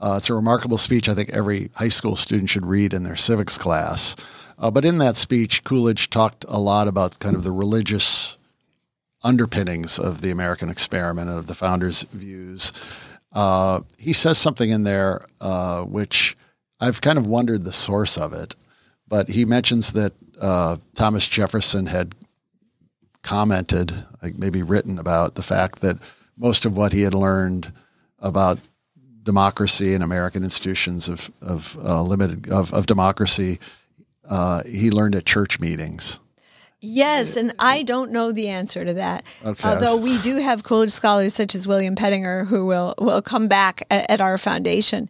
[0.00, 3.16] Uh, it's a remarkable speech I think every high school student should read in their
[3.16, 4.16] civics class.
[4.58, 8.36] Uh, but in that speech, Coolidge talked a lot about kind of the religious
[9.24, 12.72] underpinnings of the American experiment and of the founders' views.
[13.32, 16.36] Uh, he says something in there uh, which
[16.80, 18.54] I've kind of wondered the source of it,
[19.08, 22.14] but he mentions that uh, Thomas Jefferson had
[23.22, 23.92] commented,
[24.22, 25.96] like maybe written about the fact that
[26.36, 27.72] most of what he had learned
[28.18, 28.58] about
[29.22, 33.60] democracy and American institutions of of uh, limited of, of democracy,
[34.28, 36.18] uh, he learned at church meetings.
[36.84, 39.24] Yes, and I don't know the answer to that.
[39.44, 39.68] Okay.
[39.68, 43.86] Although we do have Coolidge scholars such as William Pettinger who will, will come back
[43.88, 45.08] at, at our foundation.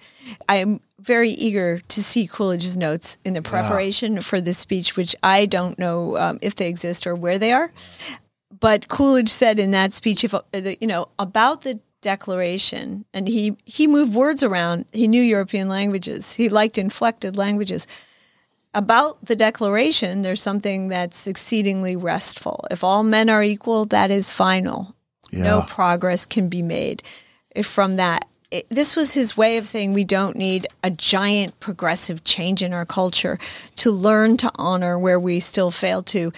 [0.50, 5.16] I am very eager to see Coolidge's notes in the preparation for this speech, which
[5.22, 7.72] I don't know um, if they exist or where they are.
[8.60, 13.56] But Coolidge said in that speech, if uh, you know about the Declaration, and he
[13.64, 14.86] he moved words around.
[14.92, 16.34] He knew European languages.
[16.34, 17.86] He liked inflected languages
[18.74, 22.64] about the Declaration, there's something that's exceedingly restful.
[22.70, 24.94] If all men are equal, that is final.
[25.30, 25.44] Yeah.
[25.44, 27.02] No progress can be made
[27.62, 28.26] from that.
[28.50, 32.72] It, this was his way of saying we don't need a giant progressive change in
[32.72, 33.38] our culture
[33.76, 36.32] to learn to honor where we still fail to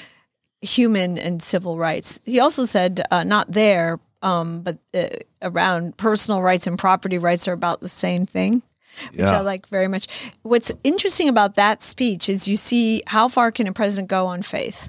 [0.60, 2.20] human and civil rights.
[2.24, 5.08] He also said, uh, not there, um, but uh,
[5.42, 8.62] around personal rights and property rights are about the same thing
[9.10, 9.38] which yeah.
[9.38, 10.06] I like very much.
[10.42, 14.42] What's interesting about that speech is you see how far can a president go on
[14.42, 14.88] faith,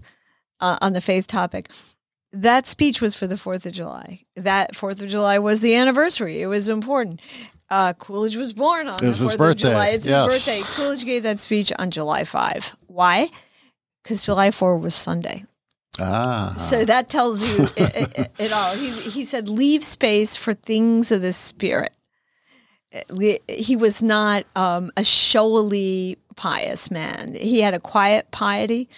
[0.60, 1.70] uh, on the faith topic.
[2.32, 4.26] That speech was for the Fourth of July.
[4.36, 6.42] That Fourth of July was the anniversary.
[6.42, 7.22] It was important.
[7.70, 9.68] Uh, Coolidge was born on it was the 4th his birthday.
[9.68, 9.88] of July.
[9.88, 10.26] It's yes.
[10.26, 10.62] his birthday.
[10.76, 12.76] Coolidge gave that speech on July 5.
[12.88, 13.30] Why?
[14.04, 15.46] Because July 4 was Sunday.
[16.00, 16.54] Ah.
[16.58, 18.76] So that tells you it, it, it, all.
[18.76, 21.95] He, he said, leave space for things of the spirit
[23.48, 27.36] he was not um, a showily pious man.
[27.36, 28.90] He had a quiet piety,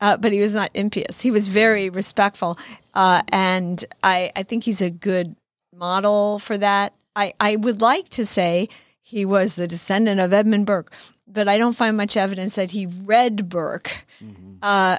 [0.00, 1.20] uh, but he was not impious.
[1.20, 2.58] He was very respectful,
[2.94, 5.36] uh, and I, I think he's a good
[5.74, 6.94] model for that.
[7.14, 8.68] I, I would like to say
[9.00, 10.92] he was the descendant of Edmund Burke,
[11.26, 14.56] but I don't find much evidence that he read Burke mm-hmm.
[14.62, 14.98] uh,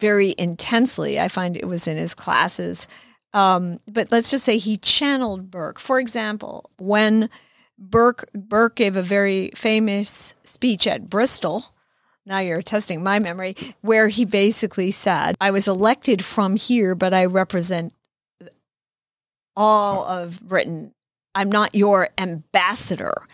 [0.00, 1.20] very intensely.
[1.20, 2.88] I find it was in his classes.
[3.34, 5.78] Um, but let's just say he channeled Burke.
[5.78, 7.30] For example, when
[7.82, 11.66] Burke Burke gave a very famous speech at Bristol.
[12.24, 17.12] Now you're testing my memory, where he basically said, "I was elected from here, but
[17.12, 17.92] I represent
[19.56, 20.94] all of Britain.
[21.34, 23.26] I'm not your ambassador."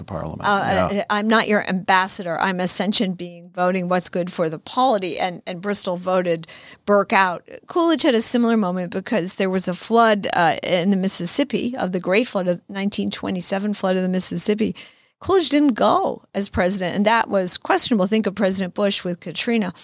[0.00, 0.42] To Parliament.
[0.42, 1.04] Uh, yeah.
[1.10, 2.40] I'm not your ambassador.
[2.40, 5.18] I'm a ascension being voting what's good for the polity.
[5.18, 6.46] And, and Bristol voted
[6.86, 7.48] Burke out.
[7.66, 11.92] Coolidge had a similar moment because there was a flood uh, in the Mississippi, of
[11.92, 14.74] the Great Flood of 1927 flood of the Mississippi.
[15.20, 18.06] Coolidge didn't go as president, and that was questionable.
[18.06, 19.74] Think of President Bush with Katrina.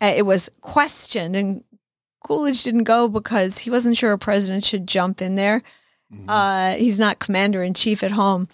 [0.00, 1.64] Uh, it was questioned, and
[2.24, 5.62] Coolidge didn't go because he wasn't sure a president should jump in there.
[6.12, 6.28] Mm-hmm.
[6.28, 8.46] Uh, he's not commander in chief at home.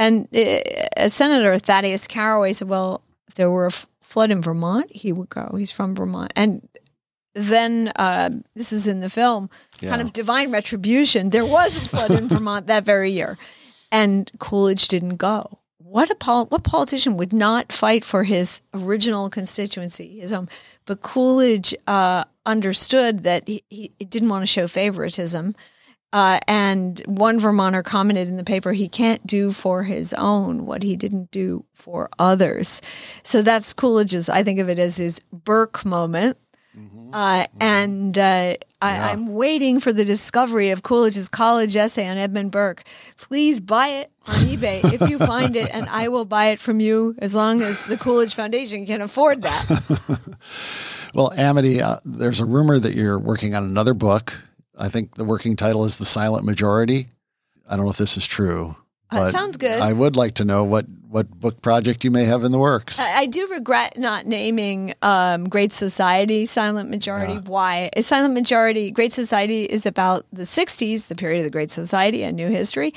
[0.00, 4.90] And uh, Senator Thaddeus Caraway said, well, if there were a f- flood in Vermont,
[4.90, 5.54] he would go.
[5.58, 6.32] He's from Vermont.
[6.34, 6.66] And
[7.34, 9.90] then uh, this is in the film, yeah.
[9.90, 11.28] kind of divine retribution.
[11.28, 13.36] There was a flood in Vermont that very year,
[13.92, 15.58] and Coolidge didn't go.
[15.76, 20.48] What a pol- what politician would not fight for his original constituency, his home?
[20.86, 25.54] But Coolidge uh, understood that he, he didn't want to show favoritism.
[26.12, 30.82] Uh, and one Vermonter commented in the paper, he can't do for his own what
[30.82, 32.82] he didn't do for others.
[33.22, 36.36] So that's Coolidge's, I think of it as his Burke moment.
[36.76, 37.14] Mm-hmm.
[37.14, 37.62] Uh, mm-hmm.
[37.62, 42.84] And uh, I, am waiting for the discovery of Coolidge's college essay on Edmund Burke.
[43.16, 46.80] Please buy it on eBay if you find it, and I will buy it from
[46.80, 51.10] you as long as the Coolidge Foundation can afford that.
[51.14, 54.40] well, Amity, uh, there's a rumor that you're working on another book
[54.80, 57.08] I think the working title is The Silent Majority.
[57.68, 58.76] I don't know if this is true.
[59.12, 59.80] That sounds good.
[59.80, 63.00] I would like to know what, what book project you may have in the works.
[63.00, 67.34] I, I do regret not naming um, Great Society Silent Majority.
[67.34, 67.40] Yeah.
[67.40, 67.90] Why?
[68.00, 72.36] Silent Majority, Great Society is about the 60s, the period of the Great Society and
[72.36, 72.94] new history.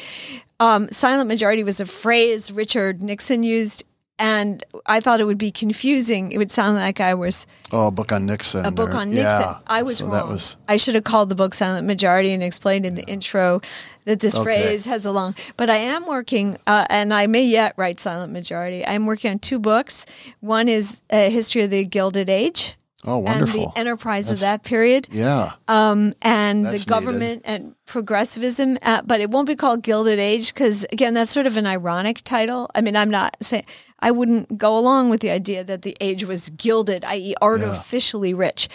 [0.60, 3.84] Um, silent Majority was a phrase Richard Nixon used
[4.20, 6.32] and I thought it would be confusing.
[6.32, 8.66] It would sound like I was oh a book on Nixon.
[8.66, 9.42] A book or, on Nixon.
[9.42, 9.58] Yeah.
[9.68, 10.14] I was so wrong.
[10.14, 13.62] That was, I should have called the book Silent Majority and explained in the intro
[14.06, 14.44] that this okay.
[14.44, 15.36] phrase has a long.
[15.58, 18.86] But I am working, uh, and I may yet write Silent Majority.
[18.86, 20.06] I'm working on two books.
[20.42, 22.76] One is a history of the Gilded Age.
[23.06, 23.62] Oh, wonderful!
[23.62, 25.08] And the enterprise That's, of that period.
[25.12, 25.52] Yeah.
[25.68, 27.64] Um, and That's the government needed.
[27.64, 31.58] and progressivism, uh, but it won't be called Gilded Age because, again, that's sort of
[31.58, 32.70] an ironic title.
[32.74, 33.66] I mean, I'm not saying
[34.00, 38.38] I wouldn't go along with the idea that the age was gilded, i.e., artificially yeah.
[38.38, 38.70] rich.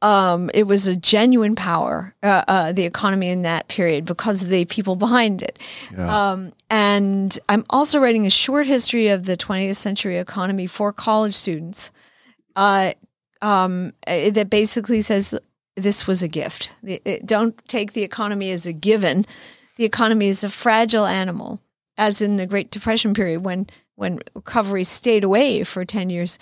[0.00, 4.48] Um, it was a genuine power, uh, uh, the economy in that period, because of
[4.48, 5.58] the people behind it.
[5.96, 6.30] Yeah.
[6.30, 11.34] Um, and I'm also writing a short history of the 20th century economy for college
[11.34, 11.90] students
[12.58, 12.92] uh,
[13.42, 15.38] um, eh, that basically says
[15.76, 16.70] this was a gift.
[16.82, 19.26] It, don't take the economy as a given.
[19.76, 21.60] The economy is a fragile animal,
[21.96, 26.38] as in the Great Depression period when when recovery stayed away for 10 years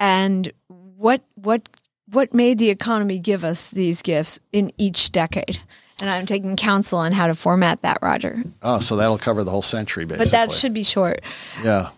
[0.00, 1.68] and what what
[2.12, 5.60] what made the economy give us these gifts in each decade
[6.00, 8.42] and i'm taking counsel on how to format that roger.
[8.62, 10.26] Oh so that'll cover the whole century basically.
[10.26, 11.20] but that should be short.
[11.62, 11.88] Yeah.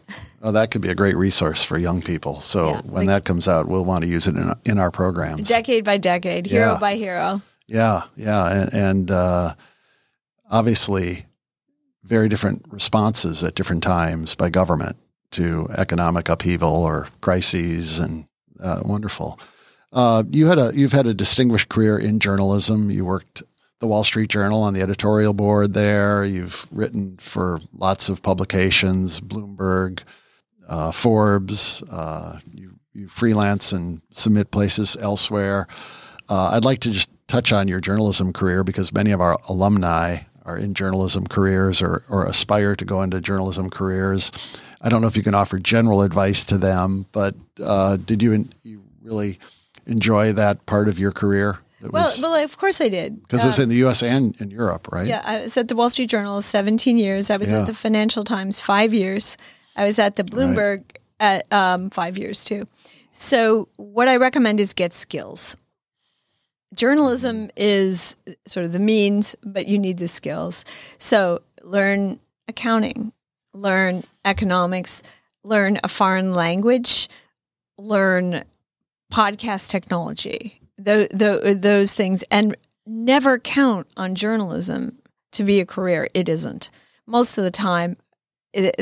[0.43, 2.41] Oh that could be a great resource for young people.
[2.41, 5.49] So yeah, when that comes out we'll want to use it in, in our programs.
[5.49, 6.79] Decade by decade hero yeah.
[6.79, 7.43] by hero.
[7.67, 9.55] Yeah yeah and, and uh,
[10.51, 11.25] obviously
[12.05, 14.97] very different responses at different times by government
[15.33, 18.27] to economic upheaval or crises, and
[18.63, 19.39] uh, wonderful.
[19.93, 22.91] Uh, you had a you've had a distinguished career in journalism.
[22.91, 23.43] You worked
[23.81, 26.25] the Wall Street Journal on the editorial board there.
[26.25, 30.03] You've written for lots of publications, Bloomberg,
[30.69, 31.83] uh, Forbes.
[31.85, 35.67] Uh, you, you freelance and submit places elsewhere.
[36.29, 40.19] Uh, I'd like to just touch on your journalism career because many of our alumni
[40.45, 44.33] are in journalism careers or, or aspire to go into journalism careers.
[44.81, 48.49] I don't know if you can offer general advice to them, but uh, did you,
[48.65, 49.39] you really
[49.87, 51.59] enjoy that part of your career?
[51.83, 53.23] Well, was, well, of course I did.
[53.23, 54.03] Because uh, it was in the U.S.
[54.03, 55.07] and in Europe, right?
[55.07, 57.31] Yeah, I was at the Wall Street Journal 17 years.
[57.31, 57.61] I was yeah.
[57.61, 59.37] at the Financial Times five years.
[59.77, 60.99] I was at the Bloomberg right.
[61.21, 62.67] at um, five years too.
[63.13, 65.57] So what I recommend is get skills
[66.75, 68.17] journalism is
[68.47, 70.65] sort of the means, but you need the skills.
[70.99, 73.13] So learn accounting,
[73.53, 75.03] learn economics,
[75.45, 77.09] learn a foreign language,
[77.79, 78.45] learn
[79.13, 82.57] podcast technology, the, the, those things, and
[82.87, 84.99] never count on journalism
[85.33, 86.09] to be a career.
[86.15, 86.71] It isn't.
[87.07, 87.97] Most of the time,
[88.53, 88.75] it,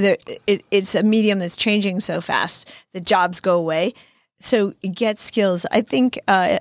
[0.46, 3.94] it, it's a medium that's changing so fast that jobs go away.
[4.38, 5.66] So get skills.
[5.70, 6.58] I think uh,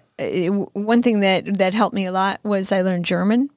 [0.74, 3.50] one thing that that helped me a lot was I learned German.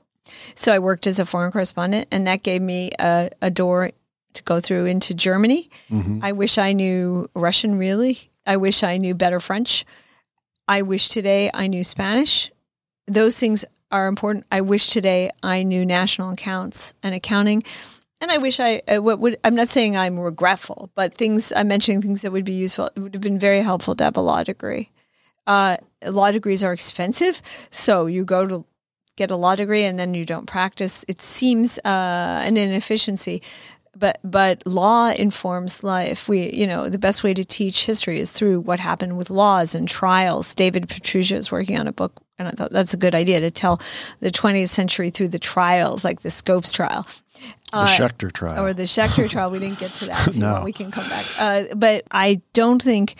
[0.54, 3.92] So I worked as a foreign correspondent, and that gave me a, a door
[4.34, 5.70] to go through into Germany.
[5.88, 6.20] Mm-hmm.
[6.22, 7.78] I wish I knew Russian.
[7.78, 9.86] Really, I wish I knew better French.
[10.68, 12.52] I wish today I knew Spanish.
[13.06, 14.44] Those things are important.
[14.52, 17.62] I wish today I knew national accounts and accounting.
[18.20, 21.68] And I wish I uh, what would I'm not saying I'm regretful, but things I'm
[21.68, 22.90] mentioning things that would be useful.
[22.94, 24.90] It would have been very helpful to have a law degree.
[25.46, 27.40] Uh, law degrees are expensive,
[27.70, 28.64] so you go to
[29.16, 31.04] get a law degree and then you don't practice.
[31.08, 33.42] It seems uh, an inefficiency,
[33.98, 36.28] but but law informs life.
[36.28, 39.74] We you know the best way to teach history is through what happened with laws
[39.74, 40.54] and trials.
[40.54, 43.50] David Pietrusza is working on a book, and I thought that's a good idea to
[43.50, 43.80] tell
[44.20, 47.06] the 20th century through the trials, like the Scopes trial.
[47.72, 48.64] The uh, Schechter trial.
[48.64, 49.50] Or the Schechter trial.
[49.50, 50.34] We didn't get to that.
[50.36, 50.62] no.
[50.64, 51.24] We can come back.
[51.38, 53.16] Uh, but I don't think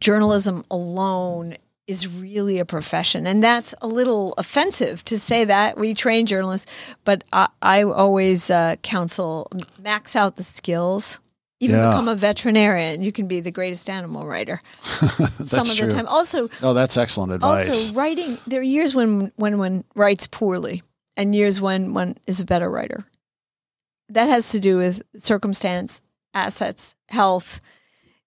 [0.00, 1.56] journalism alone
[1.86, 3.26] is really a profession.
[3.26, 5.78] And that's a little offensive to say that.
[5.78, 6.70] We train journalists,
[7.04, 11.20] but I, I always uh, counsel max out the skills.
[11.58, 11.92] Even yeah.
[11.92, 14.60] become a veterinarian, you can be the greatest animal writer.
[14.82, 15.86] Some of true.
[15.86, 17.66] the time, also, no, that's excellent advice.
[17.66, 18.36] Also, writing.
[18.46, 20.82] There are years when when one writes poorly,
[21.16, 23.06] and years when one is a better writer
[24.08, 26.02] that has to do with circumstance,
[26.34, 27.60] assets, health.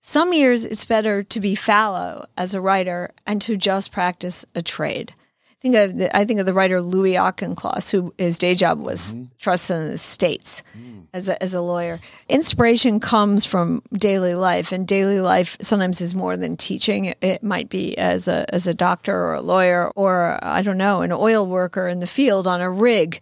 [0.01, 4.61] Some years it's better to be fallow as a writer and to just practice a
[4.61, 5.13] trade.
[5.49, 8.79] I think of the, I think of the writer Louis Auchincloss, who his day job
[8.79, 9.25] was mm-hmm.
[9.39, 11.05] trusts and estates mm.
[11.13, 11.99] as a, as a lawyer.
[12.29, 17.13] Inspiration comes from daily life, and daily life sometimes is more than teaching.
[17.19, 21.01] It might be as a as a doctor or a lawyer, or I don't know,
[21.01, 23.19] an oil worker in the field on a rig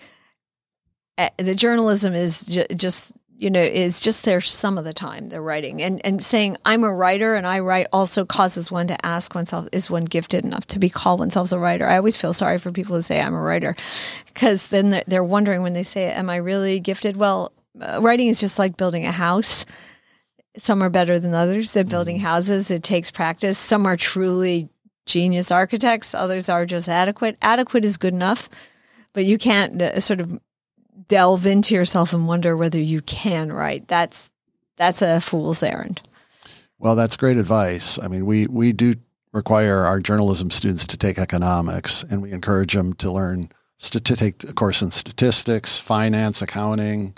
[1.17, 5.29] uh, the journalism is ju- just you know is just there some of the time
[5.29, 5.81] they're writing.
[5.81, 9.67] And and saying i'm a writer and i write also causes one to ask oneself
[9.71, 11.87] is one gifted enough to be called oneself a writer?
[11.87, 13.75] I always feel sorry for people who say i'm a writer
[14.25, 17.17] because then they're, wondering when they say am i really gifted?
[17.17, 19.65] Well uh, writing is just like building a house.
[20.57, 22.25] Some are better than others at building mm-hmm.
[22.25, 22.71] houses.
[22.71, 23.59] It takes practice.
[23.59, 24.69] Some are truly
[25.05, 26.15] genius architects.
[26.15, 27.37] Others are just adequate.
[27.43, 28.49] Adequate is good enough
[29.17, 30.39] but you can't uh, sort of
[31.07, 33.87] delve into yourself and wonder whether you can write.
[33.87, 34.31] That's
[34.75, 36.01] that's a fool's errand.
[36.79, 37.99] Well, that's great advice.
[37.99, 38.95] I mean, we we do
[39.33, 44.43] require our journalism students to take economics, and we encourage them to learn to take
[44.43, 47.15] a course in statistics, finance, accounting.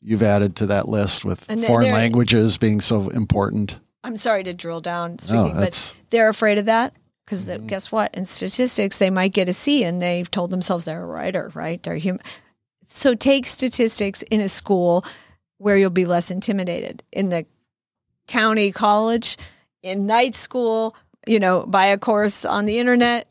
[0.00, 3.78] You've added to that list with foreign languages being so important.
[4.04, 7.66] I'm sorry to drill down, speaking, no, but they're afraid of that because mm-hmm.
[7.66, 8.14] guess what?
[8.14, 11.82] In statistics, they might get a C, and they've told themselves they're a writer, right?
[11.82, 12.22] They're human.
[12.98, 15.04] So take statistics in a school
[15.58, 17.04] where you'll be less intimidated.
[17.12, 17.46] In the
[18.26, 19.36] county college,
[19.84, 23.28] in night school, you know, buy a course on the internet,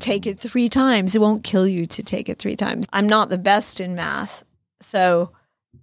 [0.00, 1.14] take it three times.
[1.14, 2.88] It won't kill you to take it three times.
[2.92, 4.44] I'm not the best in math,
[4.80, 5.30] so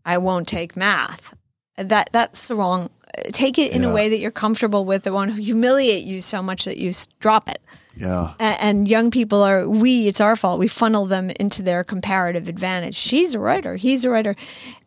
[0.04, 1.34] I won't take math.
[1.78, 2.90] That that's the wrong.
[3.32, 3.92] Take it in yeah.
[3.92, 5.04] a way that you're comfortable with.
[5.04, 7.62] The one who humiliate you so much that you drop it.
[7.96, 8.34] Yeah.
[8.39, 10.60] And, young people are, we, it's our fault.
[10.60, 12.96] We funnel them into their comparative advantage.
[12.96, 14.36] She's a writer, he's a writer,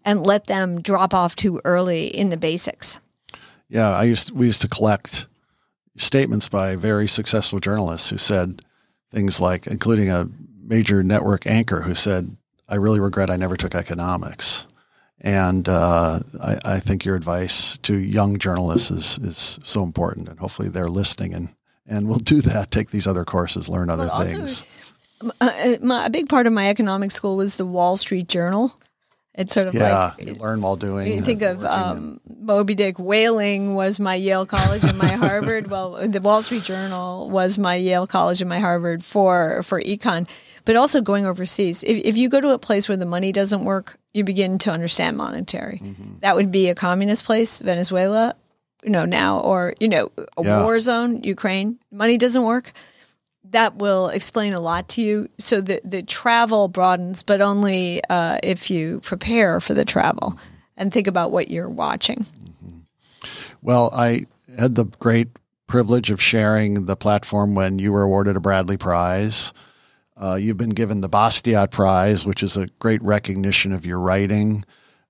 [0.05, 3.01] and let them drop off too early in the basics.
[3.69, 3.91] Yeah.
[3.91, 5.27] I used, we used to collect
[5.97, 8.63] statements by very successful journalists who said
[9.11, 10.29] things like, including a
[10.63, 12.37] major network anchor who said,
[12.69, 14.67] I really regret I never took economics.
[15.21, 20.39] And uh, I, I, think your advice to young journalists is, is so important, and
[20.39, 21.55] hopefully they're listening and
[21.89, 22.71] and we'll do that.
[22.71, 24.63] Take these other courses, learn other well, things.
[24.63, 24.67] Also,
[25.23, 28.75] uh, uh, my, a big part of my economics school was the Wall Street Journal.
[29.35, 31.13] It's sort of yeah, like you learn while doing.
[31.13, 35.71] You think of um, Moby Dick whaling was my Yale College and my Harvard.
[35.77, 40.27] Well, the Wall Street Journal was my Yale College and my Harvard for for econ,
[40.65, 41.83] but also going overseas.
[41.83, 44.73] If if you go to a place where the money doesn't work, you begin to
[44.73, 45.81] understand monetary.
[45.83, 46.21] Mm-hmm.
[46.21, 48.35] That would be a communist place, Venezuela,
[48.85, 50.63] you know now or you know a yeah.
[50.63, 52.73] war zone ukraine money doesn't work
[53.51, 58.39] that will explain a lot to you so the, the travel broadens but only uh,
[58.43, 60.39] if you prepare for the travel
[60.77, 62.27] and think about what you're watching
[62.65, 62.79] mm-hmm.
[63.63, 64.27] well i
[64.59, 65.29] had the great
[65.67, 69.53] privilege of sharing the platform when you were awarded a bradley prize
[70.19, 74.65] uh, you've been given the bastiat prize which is a great recognition of your writing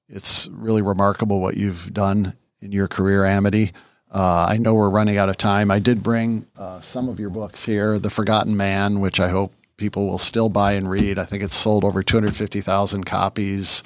[0.09, 3.73] it's really remarkable what you've done in your career, Amity.
[4.11, 5.71] Uh, I know we're running out of time.
[5.71, 9.53] I did bring uh, some of your books here The Forgotten Man, which I hope
[9.77, 11.19] people will still buy and read.
[11.19, 13.83] I think it's sold over 250,000 copies.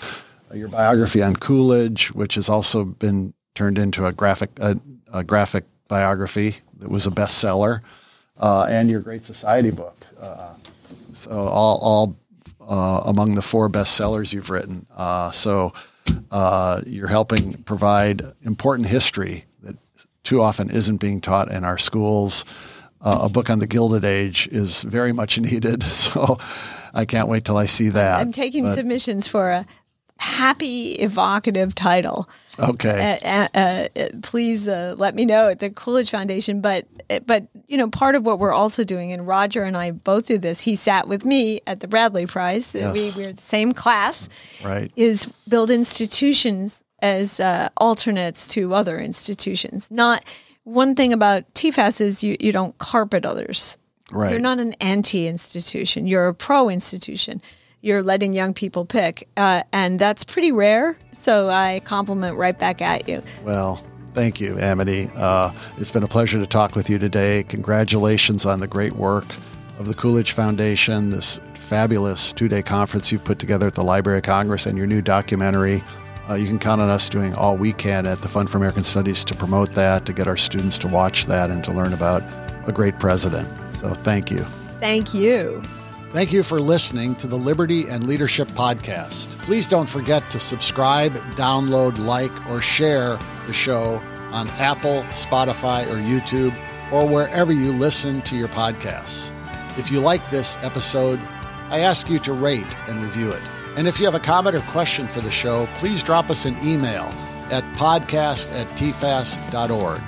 [0.50, 5.64] Uh, your biography on Coolidge, which has also been turned into a graphic, a, graphic
[5.88, 7.80] biography that was a bestseller,
[8.38, 9.96] uh, and your Great Society book.
[10.20, 10.54] Uh,
[11.12, 12.16] so all, all
[12.68, 14.86] uh, among the four bestsellers you've written.
[15.32, 15.72] so
[16.86, 19.76] you're helping provide important history that
[20.24, 22.44] too often isn't being taught in our schools.
[23.02, 25.82] Uh, a book on the Gilded Age is very much needed.
[25.82, 26.38] So
[26.92, 28.20] I can't wait till I see that.
[28.20, 29.66] I'm taking but, submissions for a
[30.20, 32.28] happy, evocative title.
[32.58, 33.18] Okay.
[33.24, 36.60] Uh, uh, uh please uh, let me know at the Coolidge Foundation.
[36.60, 36.86] But
[37.26, 40.38] but you know, part of what we're also doing, and Roger and I both do
[40.38, 40.60] this.
[40.60, 42.74] He sat with me at the Bradley Prize.
[42.74, 42.92] Yes.
[42.92, 44.28] We, we're the same class.
[44.62, 44.92] Right.
[44.94, 49.90] Is build institutions as uh, alternates to other institutions.
[49.90, 50.22] Not
[50.64, 53.78] one thing about TFAS is you, you don't carpet others.
[54.12, 54.32] Right.
[54.32, 56.06] You're not an anti institution.
[56.06, 57.40] You're a pro institution.
[57.82, 60.98] You're letting young people pick, uh, and that's pretty rare.
[61.12, 63.22] So I compliment right back at you.
[63.44, 63.76] Well,
[64.12, 65.08] thank you, Amity.
[65.16, 67.44] Uh, it's been a pleasure to talk with you today.
[67.44, 69.24] Congratulations on the great work
[69.78, 74.18] of the Coolidge Foundation, this fabulous two day conference you've put together at the Library
[74.18, 75.82] of Congress, and your new documentary
[76.30, 78.84] uh, you can count on us doing all we can at the Fund for American
[78.84, 82.22] Studies to promote that, to get our students to watch that, and to learn about
[82.68, 83.48] a great president.
[83.74, 84.44] So thank you.
[84.78, 85.60] Thank you.
[86.12, 89.28] Thank you for listening to the Liberty and Leadership Podcast.
[89.42, 94.02] Please don't forget to subscribe, download, like, or share the show
[94.32, 96.52] on Apple, Spotify, or YouTube,
[96.90, 99.32] or wherever you listen to your podcasts.
[99.78, 101.20] If you like this episode,
[101.68, 103.42] I ask you to rate and review it.
[103.76, 106.56] And if you have a comment or question for the show, please drop us an
[106.66, 107.04] email
[107.52, 110.00] at podcast at tfas.org.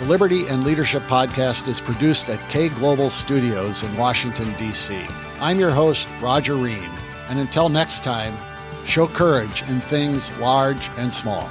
[0.00, 5.06] The Liberty and Leadership Podcast is produced at K Global Studios in Washington, D.C.
[5.38, 6.90] I'm your host, Roger Ream,
[7.28, 8.36] and until next time,
[8.84, 11.48] show courage in things large and small.